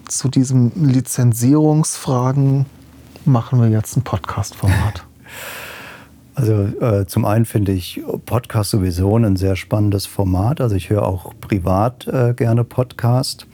zu 0.08 0.28
diesen 0.28 0.72
Lizenzierungsfragen 0.74 2.66
machen 3.24 3.62
wir 3.62 3.68
jetzt 3.68 3.96
ein 3.96 4.02
Podcast-Format? 4.02 5.04
Also 6.38 6.52
äh, 6.52 7.06
zum 7.06 7.24
einen 7.24 7.46
finde 7.46 7.72
ich 7.72 8.02
Podcast 8.26 8.68
sowieso 8.68 9.16
ein 9.16 9.36
sehr 9.36 9.56
spannendes 9.56 10.04
Format. 10.04 10.60
Also 10.60 10.76
ich 10.76 10.90
höre 10.90 11.06
auch 11.06 11.32
privat 11.40 12.06
äh, 12.08 12.34
gerne 12.34 12.62
Podcast. 12.62 13.46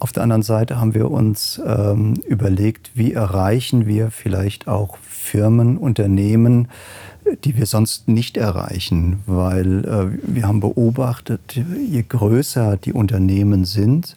Auf 0.00 0.12
der 0.12 0.22
anderen 0.22 0.42
Seite 0.42 0.80
haben 0.80 0.94
wir 0.94 1.10
uns 1.10 1.60
ähm, 1.64 2.14
überlegt, 2.26 2.90
wie 2.94 3.12
erreichen 3.12 3.86
wir 3.86 4.10
vielleicht 4.10 4.66
auch 4.66 4.96
Firmen, 4.96 5.76
Unternehmen, 5.76 6.68
die 7.44 7.56
wir 7.58 7.66
sonst 7.66 8.08
nicht 8.08 8.38
erreichen, 8.38 9.20
weil 9.26 9.84
äh, 9.84 10.18
wir 10.22 10.48
haben 10.48 10.60
beobachtet, 10.60 11.40
je 11.54 12.02
größer 12.02 12.78
die 12.78 12.94
Unternehmen 12.94 13.66
sind, 13.66 14.16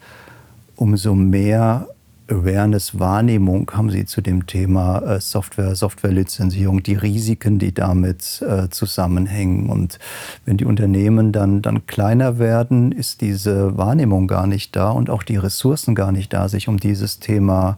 umso 0.77 1.15
mehr 1.15 1.89
Awareness, 2.29 2.99
Wahrnehmung 2.99 3.69
haben 3.73 3.89
Sie 3.89 4.05
zu 4.05 4.21
dem 4.21 4.47
Thema 4.47 4.99
äh, 4.99 5.19
Software, 5.19 5.75
Softwarelizenzierung, 5.75 6.81
die 6.81 6.95
Risiken, 6.95 7.59
die 7.59 7.73
damit 7.73 8.41
äh, 8.41 8.69
zusammenhängen. 8.69 9.69
Und 9.69 9.99
wenn 10.45 10.57
die 10.57 10.65
Unternehmen 10.65 11.31
dann, 11.31 11.61
dann 11.61 11.85
kleiner 11.85 12.39
werden, 12.39 12.91
ist 12.91 13.21
diese 13.21 13.77
Wahrnehmung 13.77 14.27
gar 14.27 14.47
nicht 14.47 14.75
da 14.75 14.91
und 14.91 15.09
auch 15.09 15.23
die 15.23 15.37
Ressourcen 15.37 15.95
gar 15.95 16.11
nicht 16.11 16.31
da, 16.31 16.47
sich 16.47 16.67
um 16.67 16.79
dieses 16.79 17.19
Thema 17.19 17.77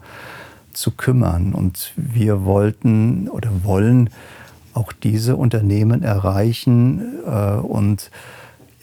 zu 0.73 0.91
kümmern. 0.91 1.53
Und 1.53 1.93
wir 1.95 2.45
wollten 2.45 3.27
oder 3.29 3.49
wollen 3.63 4.09
auch 4.73 4.91
diese 4.91 5.37
Unternehmen 5.37 6.03
erreichen 6.03 7.01
äh, 7.25 7.55
und 7.55 8.11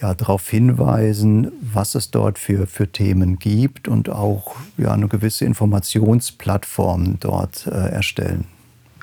ja, 0.03 0.15
darauf 0.15 0.49
hinweisen, 0.49 1.53
was 1.61 1.95
es 1.95 2.11
dort 2.11 2.38
für, 2.38 2.67
für 2.67 2.91
Themen 2.91 3.38
gibt 3.38 3.87
und 3.87 4.11
auch 4.11 4.57
ja, 4.77 4.93
eine 4.93 5.09
gewisse 5.09 5.45
Informationsplattform 5.45 7.21
dort 7.21 7.67
äh, 7.69 7.71
erstellen. 7.71 8.47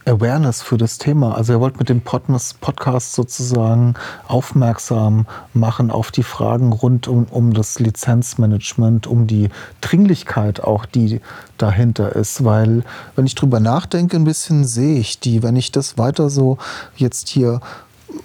Awareness 0.06 0.62
für 0.62 0.78
das 0.78 0.98
Thema. 0.98 1.36
Also 1.36 1.54
ihr 1.54 1.60
wollt 1.60 1.78
mit 1.78 1.88
dem 1.88 2.02
Podcast 2.02 3.14
sozusagen 3.14 3.94
aufmerksam 4.28 5.28
machen 5.54 5.92
auf 5.92 6.12
die 6.12 6.24
Fragen 6.24 6.74
rund 6.74 7.08
um, 7.08 7.26
um 7.26 7.54
das 7.54 7.80
Lizenzmanagement, 7.80 9.08
um 9.08 9.28
die 9.28 9.50
Dringlichkeit 9.82 10.62
auch, 10.62 10.86
die 10.86 11.22
dahinter 11.58 12.16
ist. 12.16 12.44
Weil 12.44 12.84
wenn 13.16 13.26
ich 13.26 13.36
drüber 13.36 13.60
nachdenke, 13.60 14.18
ein 14.18 14.24
bisschen 14.24 14.66
sehe 14.66 15.00
ich 15.00 15.20
die. 15.20 15.44
Wenn 15.44 15.56
ich 15.56 15.72
das 15.72 15.98
weiter 15.98 16.30
so 16.30 16.58
jetzt 16.96 17.30
hier 17.30 17.62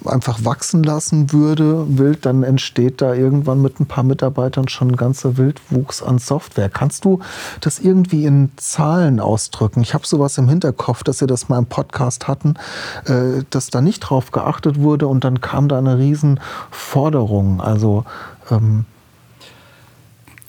einfach 0.04 0.44
wachsen 0.44 0.82
lassen 0.82 1.32
würde, 1.32 1.86
wild, 1.88 2.26
dann 2.26 2.42
entsteht 2.42 3.00
da 3.00 3.14
irgendwann 3.14 3.62
mit 3.62 3.80
ein 3.80 3.86
paar 3.86 4.04
Mitarbeitern 4.04 4.68
schon 4.68 4.88
ein 4.88 4.96
ganzer 4.96 5.36
Wildwuchs 5.36 6.02
an 6.02 6.18
Software. 6.18 6.68
Kannst 6.68 7.04
du 7.04 7.20
das 7.60 7.78
irgendwie 7.78 8.24
in 8.24 8.50
Zahlen 8.56 9.20
ausdrücken? 9.20 9.82
Ich 9.82 9.94
habe 9.94 10.06
sowas 10.06 10.38
im 10.38 10.48
Hinterkopf, 10.48 11.04
dass 11.04 11.20
wir 11.20 11.28
das 11.28 11.48
mal 11.48 11.58
im 11.58 11.66
Podcast 11.66 12.28
hatten, 12.28 12.54
äh, 13.06 13.44
dass 13.50 13.70
da 13.70 13.80
nicht 13.80 14.00
drauf 14.00 14.30
geachtet 14.30 14.80
wurde 14.80 15.06
und 15.06 15.24
dann 15.24 15.40
kam 15.40 15.68
da 15.68 15.78
eine 15.78 15.98
Riesenforderung. 15.98 17.60
Also 17.60 18.04
ähm, 18.50 18.84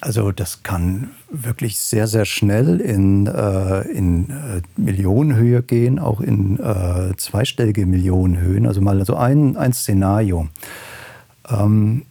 also 0.02 0.32
das 0.32 0.64
kann 0.64 1.12
wirklich 1.30 1.80
sehr, 1.80 2.08
sehr 2.08 2.26
schnell 2.26 2.80
in, 2.82 3.28
äh, 3.28 3.82
in 3.88 4.30
äh, 4.30 4.62
Millionenhöhe 4.78 5.64
gehen, 5.64 6.00
auch 6.00 6.22
in 6.22 6.60
äh, 6.60 7.16
zweistellige 7.18 7.86
Millionenhöhen. 7.86 8.68
Also 8.68 8.82
mal 8.82 9.04
so 9.06 9.16
ein, 9.16 9.58
ein 9.58 9.74
Szenario. 9.74 10.48
Ähm, 11.50 12.04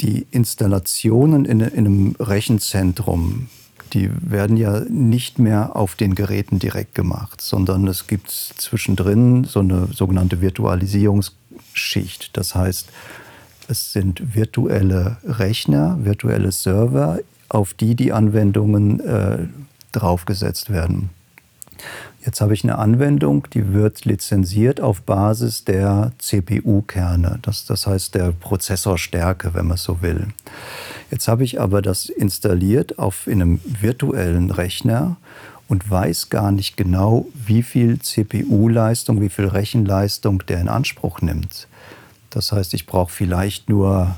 die 0.00 0.26
Installationen 0.30 1.44
in, 1.44 1.60
in 1.60 1.86
einem 1.86 2.16
Rechenzentrum, 2.18 3.48
die 3.92 4.10
werden 4.20 4.56
ja 4.56 4.80
nicht 4.80 5.38
mehr 5.38 5.76
auf 5.76 5.94
den 5.94 6.14
Geräten 6.14 6.58
direkt 6.58 6.94
gemacht, 6.94 7.40
sondern 7.40 7.86
es 7.86 8.06
gibt 8.06 8.30
zwischendrin 8.30 9.44
so 9.44 9.60
eine 9.60 9.88
sogenannte 9.92 10.40
Virtualisierungsschicht. 10.40 12.36
Das 12.36 12.54
heißt, 12.54 12.88
es 13.68 13.92
sind 13.92 14.34
virtuelle 14.34 15.18
Rechner, 15.24 15.98
virtuelle 16.02 16.52
Server, 16.52 17.18
auf 17.48 17.74
die 17.74 17.94
die 17.94 18.12
Anwendungen 18.12 19.00
äh, 19.00 19.38
draufgesetzt 19.92 20.70
werden. 20.70 21.10
Jetzt 22.24 22.40
habe 22.40 22.54
ich 22.54 22.64
eine 22.64 22.78
Anwendung, 22.78 23.46
die 23.52 23.74
wird 23.74 24.06
lizenziert 24.06 24.80
auf 24.80 25.02
Basis 25.02 25.64
der 25.64 26.12
CPU-Kerne, 26.18 27.38
das, 27.42 27.66
das 27.66 27.86
heißt 27.86 28.14
der 28.14 28.32
Prozessorstärke, 28.32 29.52
wenn 29.52 29.66
man 29.66 29.76
so 29.76 30.00
will. 30.00 30.28
Jetzt 31.10 31.28
habe 31.28 31.44
ich 31.44 31.60
aber 31.60 31.82
das 31.82 32.06
installiert 32.08 32.98
auf 32.98 33.26
in 33.26 33.42
einem 33.42 33.60
virtuellen 33.64 34.50
Rechner 34.50 35.16
und 35.68 35.90
weiß 35.90 36.30
gar 36.30 36.50
nicht 36.50 36.78
genau, 36.78 37.26
wie 37.34 37.62
viel 37.62 37.98
CPU-Leistung, 37.98 39.20
wie 39.20 39.28
viel 39.28 39.46
Rechenleistung 39.46 40.44
der 40.46 40.60
in 40.60 40.68
Anspruch 40.68 41.20
nimmt. 41.20 41.68
Das 42.34 42.50
heißt, 42.50 42.74
ich 42.74 42.86
brauche 42.86 43.12
vielleicht 43.12 43.68
nur 43.68 44.16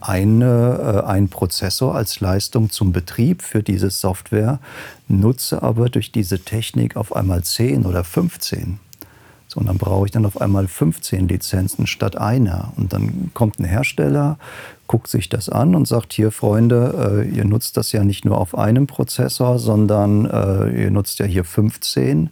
eine, 0.00 1.02
äh, 1.04 1.06
einen 1.06 1.30
Prozessor 1.30 1.94
als 1.94 2.20
Leistung 2.20 2.68
zum 2.68 2.92
Betrieb 2.92 3.42
für 3.42 3.62
diese 3.62 3.88
Software, 3.88 4.58
nutze 5.08 5.62
aber 5.62 5.88
durch 5.88 6.12
diese 6.12 6.40
Technik 6.40 6.96
auf 6.96 7.16
einmal 7.16 7.42
10 7.42 7.86
oder 7.86 8.04
15. 8.04 8.78
So, 9.48 9.58
und 9.58 9.66
dann 9.66 9.78
brauche 9.78 10.04
ich 10.04 10.12
dann 10.12 10.26
auf 10.26 10.38
einmal 10.38 10.68
15 10.68 11.28
Lizenzen 11.28 11.86
statt 11.86 12.16
einer. 12.16 12.74
Und 12.76 12.92
dann 12.92 13.30
kommt 13.32 13.58
ein 13.58 13.64
Hersteller, 13.64 14.38
guckt 14.86 15.08
sich 15.08 15.30
das 15.30 15.48
an 15.48 15.74
und 15.74 15.88
sagt, 15.88 16.12
hier 16.12 16.32
Freunde, 16.32 17.24
äh, 17.24 17.36
ihr 17.36 17.46
nutzt 17.46 17.78
das 17.78 17.90
ja 17.92 18.04
nicht 18.04 18.26
nur 18.26 18.36
auf 18.36 18.54
einem 18.54 18.86
Prozessor, 18.86 19.58
sondern 19.58 20.26
äh, 20.26 20.82
ihr 20.84 20.90
nutzt 20.90 21.18
ja 21.18 21.24
hier 21.24 21.44
15. 21.44 22.28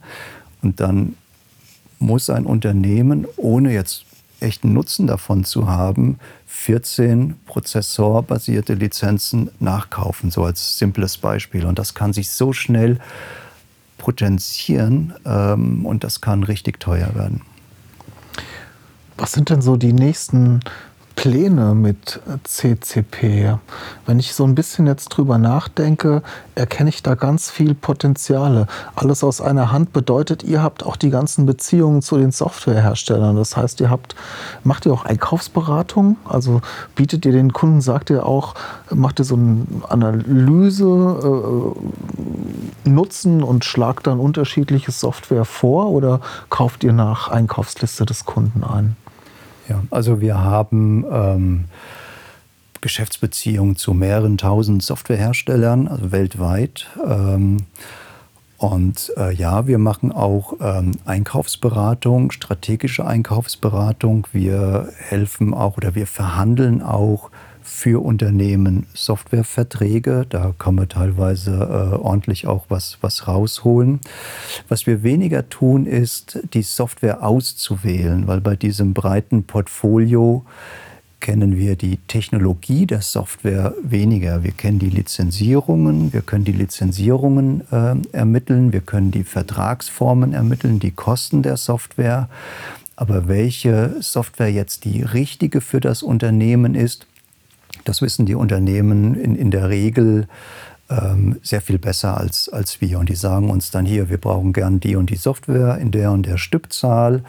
Und 0.61 0.79
dann 0.79 1.15
muss 1.97 2.29
ein 2.29 2.45
Unternehmen, 2.45 3.27
ohne 3.37 3.73
jetzt 3.73 4.05
echten 4.41 4.73
Nutzen 4.73 5.07
davon 5.07 5.43
zu 5.43 5.67
haben, 5.67 6.19
14 6.47 7.35
prozessorbasierte 7.45 8.73
Lizenzen 8.73 9.49
nachkaufen, 9.59 10.31
so 10.31 10.43
als 10.43 10.77
simples 10.77 11.17
Beispiel. 11.17 11.65
Und 11.65 11.79
das 11.79 11.93
kann 11.93 12.13
sich 12.13 12.29
so 12.31 12.53
schnell 12.53 12.99
potenzieren 13.97 15.13
ähm, 15.25 15.85
und 15.85 16.03
das 16.03 16.21
kann 16.21 16.43
richtig 16.43 16.79
teuer 16.79 17.13
werden. 17.15 17.41
Was 19.17 19.33
sind 19.33 19.49
denn 19.49 19.61
so 19.61 19.75
die 19.75 19.93
nächsten 19.93 20.61
Pläne 21.19 21.75
mit 21.75 22.21
CCP. 22.45 23.57
Wenn 24.05 24.19
ich 24.19 24.33
so 24.33 24.45
ein 24.45 24.55
bisschen 24.55 24.87
jetzt 24.87 25.09
drüber 25.09 25.37
nachdenke, 25.37 26.23
erkenne 26.55 26.87
ich 26.87 27.03
da 27.03 27.15
ganz 27.15 27.51
viel 27.51 27.73
Potenziale. 27.73 28.67
Alles 28.95 29.21
aus 29.25 29.41
einer 29.41 29.73
Hand 29.73 29.91
bedeutet, 29.91 30.43
ihr 30.43 30.63
habt 30.63 30.85
auch 30.85 30.95
die 30.95 31.09
ganzen 31.09 31.45
Beziehungen 31.45 32.01
zu 32.01 32.17
den 32.17 32.31
Softwareherstellern. 32.31 33.35
Das 33.35 33.57
heißt, 33.57 33.81
ihr 33.81 33.89
habt, 33.89 34.15
macht 34.63 34.85
ihr 34.85 34.93
auch 34.93 35.03
Einkaufsberatung? 35.03 36.15
Also 36.23 36.61
bietet 36.95 37.25
ihr 37.25 37.33
den 37.33 37.51
Kunden, 37.51 37.81
sagt 37.81 38.09
ihr 38.11 38.25
auch, 38.25 38.55
macht 38.89 39.19
ihr 39.19 39.25
so 39.25 39.35
eine 39.35 39.65
Analyse, 39.89 41.75
äh, 42.85 42.89
Nutzen 42.89 43.43
und 43.43 43.65
schlagt 43.65 44.07
dann 44.07 44.21
unterschiedliche 44.21 44.93
Software 44.93 45.43
vor 45.43 45.89
oder 45.89 46.21
kauft 46.49 46.85
ihr 46.85 46.93
nach 46.93 47.27
Einkaufsliste 47.27 48.05
des 48.05 48.23
Kunden 48.23 48.63
ein? 48.63 48.95
Ja, 49.69 49.83
also 49.91 50.19
wir 50.19 50.41
haben 50.41 51.05
ähm, 51.11 51.65
Geschäftsbeziehungen 52.81 53.75
zu 53.75 53.93
mehreren 53.93 54.37
tausend 54.37 54.81
Softwareherstellern, 54.81 55.87
also 55.87 56.11
weltweit. 56.11 56.87
Ähm, 57.07 57.57
und 58.57 59.13
äh, 59.15 59.33
ja, 59.33 59.67
wir 59.67 59.77
machen 59.77 60.11
auch 60.11 60.53
ähm, 60.59 60.91
Einkaufsberatung, 61.05 62.31
strategische 62.31 63.05
Einkaufsberatung. 63.05 64.27
Wir 64.33 64.89
helfen 64.97 65.53
auch 65.53 65.77
oder 65.77 65.95
wir 65.95 66.07
verhandeln 66.07 66.81
auch 66.81 67.29
für 67.69 68.03
Unternehmen 68.03 68.87
Softwareverträge. 68.93 70.25
Da 70.27 70.53
kann 70.57 70.75
man 70.75 70.89
teilweise 70.89 71.51
äh, 71.51 71.95
ordentlich 71.95 72.47
auch 72.47 72.65
was, 72.67 72.97
was 73.01 73.27
rausholen. 73.27 73.99
Was 74.67 74.87
wir 74.87 75.03
weniger 75.03 75.47
tun, 75.49 75.85
ist, 75.85 76.39
die 76.53 76.63
Software 76.63 77.23
auszuwählen, 77.23 78.27
weil 78.27 78.41
bei 78.41 78.55
diesem 78.55 78.93
breiten 78.93 79.43
Portfolio 79.43 80.43
kennen 81.19 81.57
wir 81.57 81.75
die 81.75 81.97
Technologie 82.07 82.85
der 82.85 83.01
Software 83.01 83.73
weniger. 83.83 84.43
Wir 84.43 84.51
kennen 84.51 84.79
die 84.79 84.89
Lizenzierungen, 84.89 86.11
wir 86.11 86.21
können 86.21 86.45
die 86.45 86.53
Lizenzierungen 86.53 87.61
äh, 87.71 87.95
ermitteln, 88.13 88.73
wir 88.73 88.81
können 88.81 89.11
die 89.11 89.23
Vertragsformen 89.23 90.33
ermitteln, 90.33 90.79
die 90.79 90.91
Kosten 90.91 91.43
der 91.43 91.57
Software. 91.57 92.29
Aber 92.95 93.27
welche 93.27 93.95
Software 93.99 94.51
jetzt 94.51 94.85
die 94.85 95.03
richtige 95.03 95.61
für 95.61 95.79
das 95.79 96.03
Unternehmen 96.03 96.75
ist, 96.75 97.05
das 97.85 98.01
wissen 98.01 98.25
die 98.25 98.35
Unternehmen 98.35 99.15
in, 99.15 99.35
in 99.35 99.51
der 99.51 99.69
Regel 99.69 100.27
ähm, 100.89 101.39
sehr 101.43 101.61
viel 101.61 101.77
besser 101.77 102.17
als, 102.17 102.49
als 102.49 102.81
wir. 102.81 102.99
Und 102.99 103.09
die 103.09 103.15
sagen 103.15 103.49
uns 103.49 103.71
dann 103.71 103.85
hier, 103.85 104.09
wir 104.09 104.17
brauchen 104.17 104.53
gern 104.53 104.79
die 104.79 104.95
und 104.95 105.09
die 105.09 105.15
Software 105.15 105.77
in 105.77 105.91
der 105.91 106.11
und 106.11 106.25
der 106.25 106.37
Stückzahl. 106.37 107.23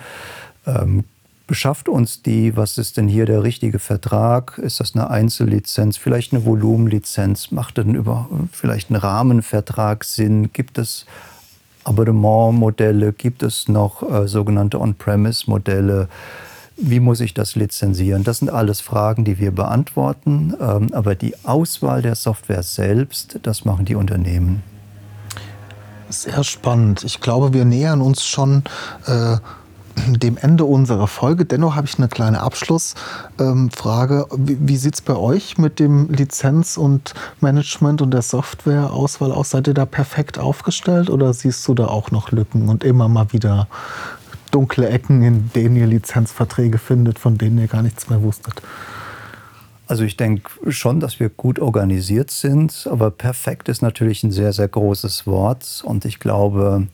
Ähm, 0.67 1.05
beschafft 1.47 1.89
uns 1.89 2.23
die, 2.23 2.57
was 2.57 2.79
ist 2.79 2.97
denn 2.97 3.09
hier 3.09 3.27
der 3.27 3.43
richtige 3.43 3.79
Vertrag? 3.79 4.59
Ist 4.59 4.81
das 4.81 4.95
eine 4.95 5.11
Einzellizenz, 5.11 5.97
vielleicht 5.97 6.33
eine 6.33 6.45
Volumenlizenz? 6.45 7.51
Macht 7.51 7.79
denn 7.79 7.95
über 7.95 8.29
vielleicht 8.53 8.91
ein 8.91 8.97
Rahmenvertrag 8.97 10.05
Sinn? 10.05 10.53
Gibt 10.53 10.79
es 10.79 11.07
Abonnementmodelle? 11.85 13.13
Gibt 13.13 13.43
es 13.43 13.69
noch 13.69 14.03
äh, 14.09 14.29
sogenannte 14.29 14.81
On-Premise-Modelle? 14.81 16.09
Wie 16.83 17.01
muss 17.01 17.21
ich 17.21 17.35
das 17.35 17.57
lizenzieren? 17.57 18.25
Das 18.25 18.39
sind 18.39 18.51
alles 18.51 18.81
Fragen, 18.81 19.25
die 19.25 19.39
wir 19.39 19.51
beantworten. 19.51 20.55
Ähm, 20.61 20.93
aber 20.93 21.15
die 21.15 21.35
Auswahl 21.45 22.01
der 22.01 22.15
Software 22.15 22.63
selbst, 22.63 23.39
das 23.43 23.65
machen 23.65 23.85
die 23.85 23.95
Unternehmen. 23.95 24.63
Sehr 26.09 26.43
spannend. 26.43 27.05
Ich 27.05 27.21
glaube, 27.21 27.53
wir 27.53 27.65
nähern 27.65 28.01
uns 28.01 28.25
schon 28.25 28.65
äh, 29.07 29.37
dem 30.09 30.37
Ende 30.39 30.65
unserer 30.65 31.07
Folge. 31.07 31.45
Dennoch 31.45 31.77
habe 31.77 31.87
ich 31.87 31.99
eine 31.99 32.09
kleine 32.09 32.41
Abschlussfrage. 32.41 34.27
Ähm, 34.31 34.39
wie 34.39 34.57
wie 34.61 34.77
sieht 34.77 34.95
es 34.95 35.01
bei 35.03 35.17
euch 35.17 35.59
mit 35.59 35.79
dem 35.79 36.09
Lizenz- 36.11 36.77
und 36.77 37.15
Management 37.41 38.03
und 38.03 38.13
der 38.13 38.23
Softwareauswahl 38.23 39.33
aus? 39.33 39.51
Seid 39.51 39.69
ihr 39.69 39.75
da 39.75 39.87
perfekt 39.87 40.39
aufgestellt 40.39 41.11
oder 41.11 41.35
siehst 41.35 41.67
du 41.69 41.75
da 41.75 41.87
auch 41.87 42.11
noch 42.11 42.31
Lücken 42.33 42.69
und 42.69 42.85
immer 42.85 43.09
mal 43.09 43.33
wieder 43.33 43.69
dunkle 44.51 44.89
Ecken, 44.89 45.23
in 45.23 45.51
denen 45.55 45.77
ihr 45.77 45.87
Lizenzverträge 45.87 46.79
findet, 46.79 47.19
von 47.19 47.39
denen 47.39 47.59
ihr 47.59 47.69
gar 47.69 47.83
nichts 47.83 48.09
mehr 48.09 48.23
wusstet? 48.23 48.63
Also 49.87 50.05
ich 50.05 50.17
denke 50.17 50.51
schon, 50.71 51.01
dass 51.01 51.19
wir 51.19 51.31
gut 51.31 51.59
organisiert 51.59 52.31
sind, 52.31 52.87
aber 52.89 53.11
perfekt 53.11 53.69
ist 53.69 53.83
natürlich 53.83 54.23
ein 54.23 54.31
sehr, 54.31 54.53
sehr 54.53 54.69
großes 54.69 55.27
Wort 55.27 55.83
und 55.85 56.05
ich 56.05 56.21
glaube, 56.21 56.87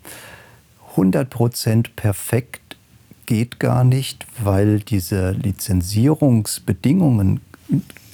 100% 0.97 1.88
perfekt 1.95 2.79
geht 3.27 3.61
gar 3.61 3.85
nicht, 3.85 4.27
weil 4.42 4.81
diese 4.81 5.33
Lizenzierungsbedingungen 5.33 7.40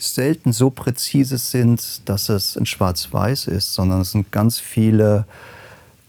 selten 0.00 0.52
so 0.52 0.70
präzise 0.70 1.38
sind, 1.38 2.08
dass 2.08 2.28
es 2.28 2.56
ein 2.56 2.66
Schwarz-Weiß 2.66 3.46
ist, 3.46 3.74
sondern 3.74 4.00
es 4.00 4.10
sind 4.10 4.32
ganz 4.32 4.58
viele 4.58 5.26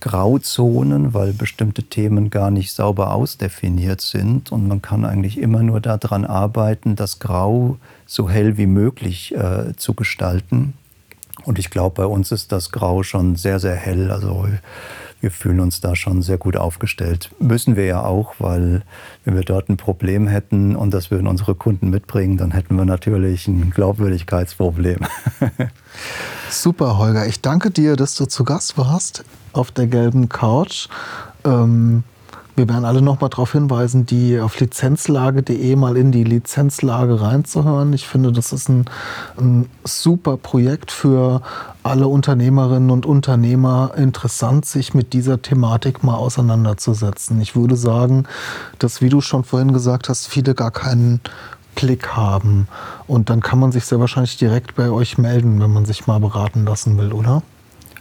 Grauzonen, 0.03 1.13
weil 1.13 1.31
bestimmte 1.31 1.81
Themen 1.81 2.29
gar 2.29 2.51
nicht 2.51 2.73
sauber 2.73 3.13
ausdefiniert 3.13 4.01
sind. 4.01 4.51
Und 4.51 4.67
man 4.67 4.81
kann 4.81 5.05
eigentlich 5.05 5.37
immer 5.37 5.63
nur 5.63 5.79
daran 5.79 6.25
arbeiten, 6.25 6.97
das 6.97 7.19
Grau 7.19 7.77
so 8.05 8.29
hell 8.29 8.57
wie 8.57 8.65
möglich 8.65 9.33
äh, 9.33 9.73
zu 9.77 9.93
gestalten. 9.93 10.73
Und 11.45 11.57
ich 11.57 11.69
glaube, 11.69 12.01
bei 12.01 12.05
uns 12.05 12.33
ist 12.33 12.51
das 12.51 12.71
Grau 12.73 13.03
schon 13.03 13.37
sehr, 13.37 13.61
sehr 13.61 13.77
hell. 13.77 14.11
Also 14.11 14.45
wir 15.23 15.31
fühlen 15.31 15.61
uns 15.61 15.79
da 15.79 15.95
schon 15.95 16.21
sehr 16.21 16.37
gut 16.37 16.57
aufgestellt. 16.57 17.31
Müssen 17.39 17.77
wir 17.77 17.85
ja 17.85 18.03
auch, 18.03 18.35
weil 18.39 18.83
wenn 19.23 19.35
wir 19.35 19.43
dort 19.43 19.69
ein 19.69 19.77
Problem 19.77 20.27
hätten 20.27 20.75
und 20.75 20.93
das 20.93 21.11
würden 21.11 21.27
unsere 21.27 21.55
Kunden 21.55 21.89
mitbringen, 21.89 22.35
dann 22.35 22.51
hätten 22.51 22.75
wir 22.75 22.83
natürlich 22.83 23.47
ein 23.47 23.71
Glaubwürdigkeitsproblem. 23.71 24.99
Super, 26.49 26.97
Holger. 26.97 27.25
Ich 27.25 27.39
danke 27.39 27.71
dir, 27.71 27.95
dass 27.95 28.15
du 28.15 28.25
zu 28.25 28.43
Gast 28.43 28.77
warst 28.77 29.23
auf 29.53 29.71
der 29.71 29.87
gelben 29.87 30.27
Couch. 30.27 30.89
Ähm 31.45 32.03
wir 32.55 32.69
werden 32.69 32.85
alle 32.85 33.01
noch 33.01 33.19
mal 33.19 33.29
darauf 33.29 33.53
hinweisen, 33.53 34.05
die 34.05 34.39
auf 34.39 34.59
lizenzlage.de 34.59 35.75
mal 35.75 35.97
in 35.97 36.11
die 36.11 36.23
Lizenzlage 36.23 37.19
reinzuhören. 37.19 37.93
Ich 37.93 38.07
finde, 38.07 38.31
das 38.31 38.53
ist 38.53 38.69
ein, 38.69 38.85
ein, 39.37 39.67
super 39.83 40.37
Projekt 40.37 40.91
für 40.91 41.41
alle 41.81 42.07
Unternehmerinnen 42.07 42.91
und 42.91 43.05
Unternehmer 43.05 43.93
interessant, 43.97 44.65
sich 44.65 44.93
mit 44.93 45.13
dieser 45.13 45.41
Thematik 45.41 46.03
mal 46.03 46.15
auseinanderzusetzen. 46.15 47.41
Ich 47.41 47.55
würde 47.55 47.75
sagen, 47.75 48.25
dass, 48.77 49.01
wie 49.01 49.09
du 49.09 49.19
schon 49.19 49.43
vorhin 49.43 49.73
gesagt 49.73 50.07
hast, 50.07 50.27
viele 50.27 50.53
gar 50.53 50.71
keinen 50.71 51.21
Blick 51.75 52.09
haben. 52.09 52.67
Und 53.07 53.29
dann 53.29 53.41
kann 53.41 53.59
man 53.59 53.71
sich 53.71 53.85
sehr 53.85 53.99
wahrscheinlich 53.99 54.37
direkt 54.37 54.75
bei 54.75 54.91
euch 54.91 55.17
melden, 55.17 55.59
wenn 55.59 55.73
man 55.73 55.85
sich 55.85 56.07
mal 56.07 56.19
beraten 56.19 56.65
lassen 56.65 56.97
will, 56.97 57.13
oder? 57.13 57.41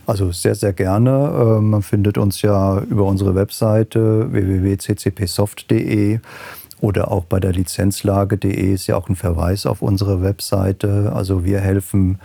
Also 0.07 0.33
sehr, 0.33 0.55
sehr 0.55 0.73
gerne. 0.73 1.33
Ähm, 1.35 1.71
man 1.71 1.83
findet 1.83 2.19
uns 2.19 2.43
ja 2.43 2.81
über 2.81 3.05
unsere 3.05 3.35
Webseite 3.35 4.33
www.ccpsoft.de 4.33 6.19
oder 6.81 7.13
auch 7.13 7.25
bei 7.25 7.39
der 7.39 7.53
Lizenzlage.de 7.53 8.75
ist 8.75 8.89
ja 8.89 8.97
auch 8.97 9.09
ein 9.09 9.15
Verweis 9.15 9.67
auf 9.67 9.83
unsere 9.83 10.23
Webseite. 10.23 11.13
Also 11.15 11.45
wir 11.45 11.61
helfen 11.61 12.19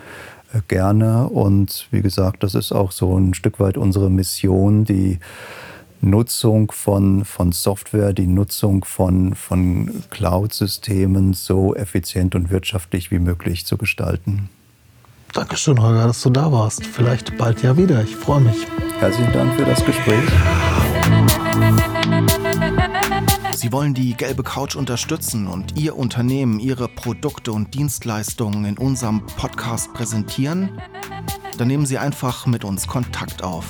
äh, 0.53 0.61
gerne 0.67 1.27
und 1.27 1.87
wie 1.91 2.01
gesagt, 2.01 2.43
das 2.43 2.55
ist 2.55 2.71
auch 2.71 2.91
so 2.91 3.15
ein 3.17 3.35
Stück 3.35 3.59
weit 3.59 3.77
unsere 3.77 4.09
Mission, 4.09 4.83
die 4.83 5.19
Nutzung 6.01 6.71
von, 6.71 7.25
von 7.25 7.51
Software, 7.51 8.13
die 8.13 8.27
Nutzung 8.27 8.83
von, 8.85 9.35
von 9.35 10.03
Cloud-Systemen 10.09 11.33
so 11.33 11.75
effizient 11.75 12.33
und 12.35 12.49
wirtschaftlich 12.49 13.11
wie 13.11 13.19
möglich 13.19 13.65
zu 13.65 13.77
gestalten. 13.77 14.49
Dankeschön, 15.33 15.81
Holger, 15.81 16.07
dass 16.07 16.21
du 16.21 16.29
da 16.29 16.51
warst. 16.51 16.85
Vielleicht 16.85 17.37
bald 17.37 17.61
ja 17.61 17.77
wieder. 17.77 18.01
Ich 18.03 18.15
freue 18.15 18.41
mich. 18.41 18.67
Herzlichen 18.99 19.31
Dank 19.33 19.53
für 19.55 19.65
das 19.65 19.83
Gespräch. 19.85 20.23
Sie 23.53 23.71
wollen 23.71 23.93
die 23.93 24.13
gelbe 24.13 24.43
Couch 24.43 24.75
unterstützen 24.75 25.47
und 25.47 25.77
Ihr 25.79 25.97
Unternehmen, 25.97 26.59
Ihre 26.59 26.87
Produkte 26.87 27.51
und 27.51 27.73
Dienstleistungen 27.73 28.65
in 28.65 28.77
unserem 28.77 29.25
Podcast 29.25 29.93
präsentieren? 29.93 30.81
Dann 31.57 31.67
nehmen 31.67 31.85
Sie 31.85 31.97
einfach 31.97 32.45
mit 32.45 32.63
uns 32.63 32.87
Kontakt 32.87 33.43
auf 33.43 33.65